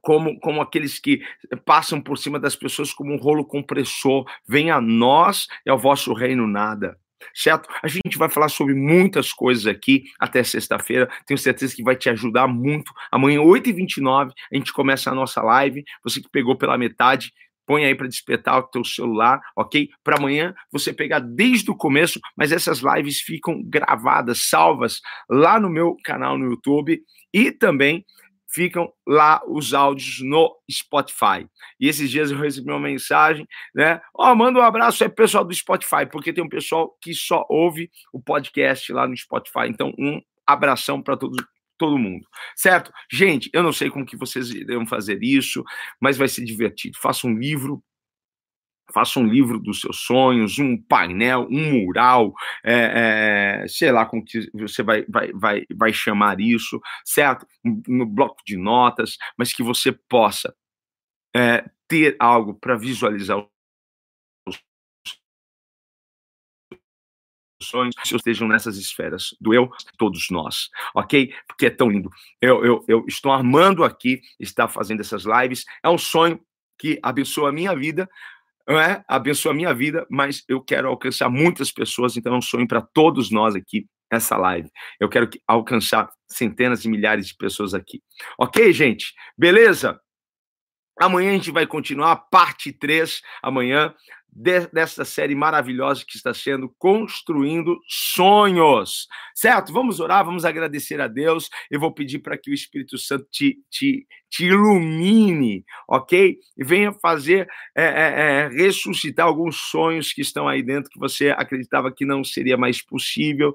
como, 0.02 0.38
como 0.40 0.60
aqueles 0.60 0.98
que 0.98 1.22
passam 1.64 2.00
por 2.00 2.18
cima 2.18 2.38
das 2.38 2.56
pessoas 2.56 2.92
como 2.92 3.12
um 3.12 3.18
rolo 3.18 3.44
compressor. 3.44 4.24
Venha 4.46 4.76
a 4.76 4.80
nós 4.80 5.46
e 5.64 5.70
ao 5.70 5.78
vosso 5.78 6.12
reino 6.12 6.46
nada. 6.46 6.98
certo? 7.34 7.68
A 7.82 7.88
gente 7.88 8.16
vai 8.16 8.28
falar 8.28 8.48
sobre 8.48 8.74
muitas 8.74 9.32
coisas 9.32 9.66
aqui 9.66 10.04
até 10.18 10.42
sexta-feira. 10.42 11.08
Tenho 11.26 11.38
certeza 11.38 11.74
que 11.74 11.82
vai 11.82 11.96
te 11.96 12.08
ajudar 12.10 12.46
muito. 12.46 12.92
Amanhã, 13.10 13.40
8h29, 13.40 14.30
a 14.52 14.56
gente 14.56 14.72
começa 14.72 15.10
a 15.10 15.14
nossa 15.14 15.42
live. 15.42 15.84
Você 16.04 16.20
que 16.20 16.28
pegou 16.30 16.56
pela 16.56 16.78
metade, 16.78 17.32
põe 17.66 17.84
aí 17.84 17.94
para 17.94 18.08
despertar 18.08 18.58
o 18.58 18.62
teu 18.62 18.82
celular, 18.82 19.40
ok? 19.54 19.90
Para 20.02 20.16
amanhã 20.16 20.54
você 20.72 20.90
pegar 20.90 21.20
desde 21.20 21.70
o 21.70 21.76
começo, 21.76 22.18
mas 22.34 22.50
essas 22.50 22.78
lives 22.78 23.20
ficam 23.20 23.62
gravadas, 23.62 24.48
salvas 24.48 25.00
lá 25.28 25.60
no 25.60 25.68
meu 25.68 25.94
canal 26.02 26.38
no 26.38 26.46
YouTube 26.46 26.98
e 27.32 27.52
também 27.52 28.06
ficam 28.50 28.90
lá 29.06 29.40
os 29.46 29.74
áudios 29.74 30.20
no 30.22 30.54
Spotify. 30.70 31.46
E 31.78 31.88
esses 31.88 32.10
dias 32.10 32.30
eu 32.30 32.38
recebi 32.38 32.70
uma 32.70 32.80
mensagem, 32.80 33.46
né? 33.74 34.00
Ó, 34.14 34.32
oh, 34.32 34.34
manda 34.34 34.58
um 34.58 34.62
abraço 34.62 35.04
aí 35.04 35.10
pessoal 35.10 35.44
do 35.44 35.54
Spotify, 35.54 36.06
porque 36.10 36.32
tem 36.32 36.42
um 36.42 36.48
pessoal 36.48 36.96
que 37.00 37.14
só 37.14 37.44
ouve 37.48 37.90
o 38.12 38.20
podcast 38.20 38.92
lá 38.92 39.06
no 39.06 39.16
Spotify. 39.16 39.68
Então, 39.68 39.92
um 39.98 40.20
abração 40.46 41.02
para 41.02 41.16
todos 41.16 41.44
todo 41.76 41.96
mundo, 41.96 42.26
certo? 42.56 42.92
Gente, 43.10 43.48
eu 43.52 43.62
não 43.62 43.72
sei 43.72 43.88
como 43.88 44.04
que 44.04 44.16
vocês 44.16 44.50
irão 44.50 44.84
fazer 44.84 45.22
isso, 45.22 45.62
mas 46.00 46.16
vai 46.16 46.26
ser 46.26 46.44
divertido. 46.44 46.98
Faça 47.00 47.26
um 47.26 47.38
livro 47.38 47.80
faça 48.92 49.20
um 49.20 49.26
livro 49.26 49.58
dos 49.58 49.80
seus 49.80 50.00
sonhos, 50.00 50.58
um 50.58 50.80
painel, 50.80 51.46
um 51.50 51.84
mural, 51.84 52.32
é, 52.64 53.62
é, 53.64 53.68
sei 53.68 53.92
lá 53.92 54.06
como 54.06 54.24
que 54.24 54.50
você 54.54 54.82
vai, 54.82 55.04
vai, 55.08 55.32
vai, 55.32 55.64
vai 55.74 55.92
chamar 55.92 56.40
isso, 56.40 56.80
certo? 57.04 57.46
No 57.86 58.06
bloco 58.06 58.42
de 58.46 58.56
notas, 58.56 59.16
mas 59.36 59.52
que 59.52 59.62
você 59.62 59.92
possa 59.92 60.54
é, 61.34 61.64
ter 61.86 62.16
algo 62.18 62.54
para 62.54 62.76
visualizar 62.76 63.38
os 63.38 63.48
sonhos, 67.60 67.94
se 68.04 68.14
estejam 68.14 68.46
nessas 68.46 68.76
esferas 68.76 69.36
do 69.40 69.52
eu, 69.52 69.68
todos 69.98 70.30
nós, 70.30 70.70
ok? 70.94 71.34
Porque 71.46 71.66
é 71.66 71.70
tão 71.70 71.90
lindo. 71.90 72.10
Eu, 72.40 72.64
eu, 72.64 72.84
eu 72.86 73.04
estou 73.06 73.32
armando 73.32 73.84
aqui, 73.84 74.20
está 74.38 74.68
fazendo 74.68 75.00
essas 75.00 75.24
lives, 75.24 75.64
é 75.82 75.88
um 75.88 75.98
sonho 75.98 76.40
que 76.78 76.98
abençoa 77.02 77.48
a 77.48 77.52
minha 77.52 77.74
vida, 77.74 78.08
não 78.68 78.78
é? 78.78 79.02
Abençoa 79.08 79.52
a 79.52 79.54
minha 79.54 79.74
vida, 79.74 80.06
mas 80.10 80.44
eu 80.46 80.62
quero 80.62 80.88
alcançar 80.88 81.30
muitas 81.30 81.72
pessoas, 81.72 82.16
então 82.16 82.34
é 82.34 82.36
um 82.36 82.42
sonho 82.42 82.68
para 82.68 82.82
todos 82.82 83.30
nós 83.30 83.54
aqui 83.56 83.86
essa 84.10 84.36
live. 84.36 84.68
Eu 85.00 85.08
quero 85.08 85.28
alcançar 85.46 86.08
centenas 86.28 86.84
e 86.84 86.88
milhares 86.88 87.26
de 87.28 87.36
pessoas 87.36 87.74
aqui. 87.74 88.00
Ok, 88.38 88.72
gente? 88.72 89.12
Beleza? 89.36 89.98
Amanhã 91.00 91.30
a 91.30 91.34
gente 91.34 91.50
vai 91.50 91.66
continuar 91.66 92.16
parte 92.16 92.72
3, 92.72 93.22
amanhã, 93.42 93.94
de, 94.30 94.68
dessa 94.68 95.04
série 95.04 95.34
maravilhosa 95.34 96.04
que 96.06 96.16
está 96.16 96.32
sendo 96.32 96.72
Construindo 96.78 97.78
Sonhos. 97.88 99.08
Certo? 99.34 99.72
Vamos 99.72 100.00
orar, 100.00 100.24
vamos 100.24 100.44
agradecer 100.44 101.00
a 101.00 101.08
Deus. 101.08 101.48
Eu 101.70 101.80
vou 101.80 101.92
pedir 101.92 102.20
para 102.20 102.38
que 102.38 102.50
o 102.50 102.54
Espírito 102.54 102.96
Santo 102.98 103.26
te, 103.30 103.58
te, 103.70 104.06
te 104.30 104.46
ilumine, 104.46 105.64
ok? 105.88 106.36
E 106.56 106.64
venha 106.64 106.92
fazer, 106.92 107.48
é, 107.76 107.84
é, 107.84 108.20
é, 108.20 108.48
ressuscitar 108.48 109.26
alguns 109.26 109.56
sonhos 109.56 110.12
que 110.12 110.20
estão 110.20 110.46
aí 110.46 110.62
dentro 110.62 110.90
que 110.90 110.98
você 110.98 111.30
acreditava 111.30 111.92
que 111.92 112.04
não 112.04 112.22
seria 112.22 112.56
mais 112.56 112.80
possível. 112.80 113.52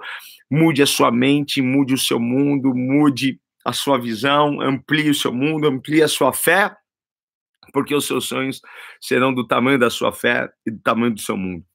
Mude 0.51 0.81
a 0.81 0.87
sua 0.87 1.11
mente, 1.11 1.61
mude 1.61 1.93
o 1.93 1.97
seu 1.97 2.19
mundo, 2.19 2.75
mude 2.75 3.39
a 3.65 3.71
sua 3.71 3.97
visão, 3.97 4.59
amplie 4.59 5.09
o 5.09 5.15
seu 5.15 5.33
mundo, 5.33 5.67
amplie 5.67 6.03
a 6.03 6.07
sua 6.07 6.33
fé 6.33 6.75
porque 7.71 7.95
os 7.95 8.05
seus 8.05 8.25
sonhos 8.25 8.61
serão 8.99 9.33
do 9.33 9.45
tamanho 9.45 9.79
da 9.79 9.89
sua 9.89 10.11
fé 10.11 10.49
e 10.65 10.71
do 10.71 10.79
tamanho 10.81 11.13
do 11.13 11.21
seu 11.21 11.37
mundo. 11.37 11.65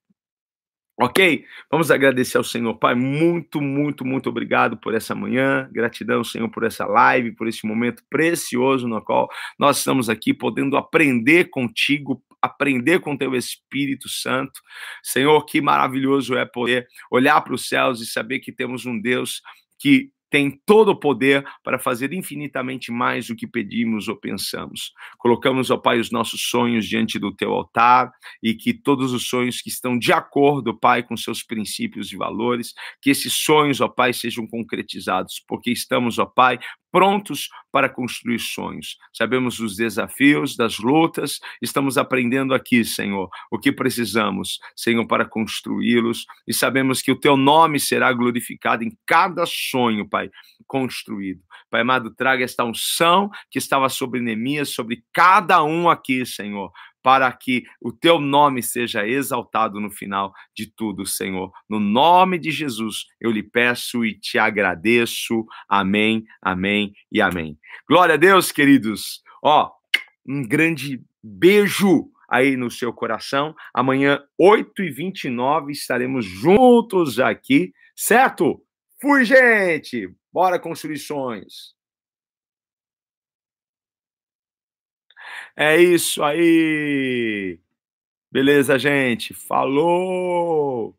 Ok? 1.00 1.44
Vamos 1.70 1.92
agradecer 1.92 2.38
ao 2.38 2.42
Senhor. 2.42 2.74
Pai, 2.76 2.96
muito, 2.96 3.60
muito, 3.60 4.04
muito 4.04 4.28
obrigado 4.28 4.76
por 4.76 4.94
essa 4.94 5.14
manhã. 5.14 5.68
Gratidão, 5.70 6.24
Senhor, 6.24 6.50
por 6.50 6.64
essa 6.64 6.86
live, 6.86 7.36
por 7.36 7.46
esse 7.46 7.64
momento 7.64 8.02
precioso 8.10 8.88
no 8.88 9.00
qual 9.00 9.28
nós 9.56 9.78
estamos 9.78 10.10
aqui 10.10 10.34
podendo 10.34 10.76
aprender 10.76 11.50
contigo, 11.50 12.20
aprender 12.42 12.98
com 12.98 13.16
teu 13.16 13.36
Espírito 13.36 14.08
Santo. 14.08 14.60
Senhor, 15.00 15.44
que 15.44 15.60
maravilhoso 15.60 16.36
é 16.36 16.44
poder 16.44 16.88
olhar 17.12 17.40
para 17.42 17.54
os 17.54 17.68
céus 17.68 18.00
e 18.00 18.06
saber 18.06 18.40
que 18.40 18.50
temos 18.50 18.84
um 18.84 19.00
Deus 19.00 19.40
que 19.78 20.10
tem 20.30 20.50
todo 20.66 20.90
o 20.90 20.96
poder 20.98 21.44
para 21.62 21.78
fazer 21.78 22.12
infinitamente 22.12 22.92
mais 22.92 23.28
do 23.28 23.36
que 23.36 23.46
pedimos 23.46 24.08
ou 24.08 24.16
pensamos. 24.16 24.92
Colocamos, 25.18 25.70
ó 25.70 25.76
Pai, 25.76 25.98
os 25.98 26.10
nossos 26.10 26.42
sonhos 26.42 26.86
diante 26.86 27.18
do 27.18 27.34
teu 27.34 27.52
altar 27.52 28.10
e 28.42 28.54
que 28.54 28.74
todos 28.74 29.12
os 29.12 29.28
sonhos 29.28 29.60
que 29.60 29.68
estão 29.68 29.98
de 29.98 30.12
acordo, 30.12 30.78
Pai, 30.78 31.02
com 31.02 31.16
seus 31.16 31.42
princípios 31.42 32.12
e 32.12 32.16
valores, 32.16 32.74
que 33.00 33.10
esses 33.10 33.32
sonhos, 33.32 33.80
ó 33.80 33.88
Pai, 33.88 34.12
sejam 34.12 34.46
concretizados, 34.46 35.42
porque 35.46 35.70
estamos, 35.70 36.18
ó 36.18 36.26
Pai, 36.26 36.58
prontos 36.90 37.48
para 37.70 37.88
construir 37.88 38.38
sonhos. 38.38 38.96
Sabemos 39.12 39.60
os 39.60 39.76
desafios, 39.76 40.56
das 40.56 40.78
lutas, 40.78 41.40
estamos 41.60 41.98
aprendendo 41.98 42.54
aqui, 42.54 42.84
Senhor, 42.84 43.28
o 43.50 43.58
que 43.58 43.72
precisamos, 43.72 44.58
Senhor, 44.76 45.06
para 45.06 45.24
construí-los 45.24 46.26
e 46.46 46.54
sabemos 46.54 47.02
que 47.02 47.12
o 47.12 47.18
teu 47.18 47.36
nome 47.36 47.78
será 47.78 48.12
glorificado 48.12 48.84
em 48.84 48.96
cada 49.06 49.44
sonho, 49.46 50.08
Pai, 50.08 50.30
construído. 50.66 51.42
Pai 51.70 51.82
amado, 51.82 52.14
traga 52.14 52.44
esta 52.44 52.64
unção 52.64 53.30
que 53.50 53.58
estava 53.58 53.88
sobre 53.88 54.20
Neemias, 54.20 54.70
sobre 54.70 55.04
cada 55.12 55.62
um 55.62 55.88
aqui, 55.90 56.24
Senhor, 56.24 56.72
para 57.08 57.32
que 57.32 57.64
o 57.80 57.90
teu 57.90 58.20
nome 58.20 58.62
seja 58.62 59.08
exaltado 59.08 59.80
no 59.80 59.90
final 59.90 60.30
de 60.54 60.66
tudo, 60.66 61.06
Senhor. 61.06 61.50
No 61.66 61.80
nome 61.80 62.38
de 62.38 62.50
Jesus, 62.50 63.06
eu 63.18 63.30
lhe 63.30 63.42
peço 63.42 64.04
e 64.04 64.12
te 64.12 64.38
agradeço. 64.38 65.46
Amém, 65.66 66.26
amém 66.42 66.92
e 67.10 67.22
amém. 67.22 67.58
Glória 67.88 68.16
a 68.16 68.18
Deus, 68.18 68.52
queridos. 68.52 69.22
Ó, 69.42 69.70
um 70.28 70.46
grande 70.46 71.02
beijo 71.22 72.10
aí 72.28 72.58
no 72.58 72.70
seu 72.70 72.92
coração. 72.92 73.54
Amanhã, 73.72 74.22
8h29, 74.38 75.70
estaremos 75.70 76.26
juntos 76.26 77.18
aqui, 77.18 77.72
certo? 77.96 78.62
Fui, 79.00 79.24
gente! 79.24 80.14
Bora 80.30 80.58
construir 80.58 80.98
sonhos. 80.98 81.77
É 85.56 85.76
isso 85.80 86.22
aí. 86.22 87.58
Beleza, 88.32 88.78
gente? 88.78 89.34
Falou! 89.34 90.97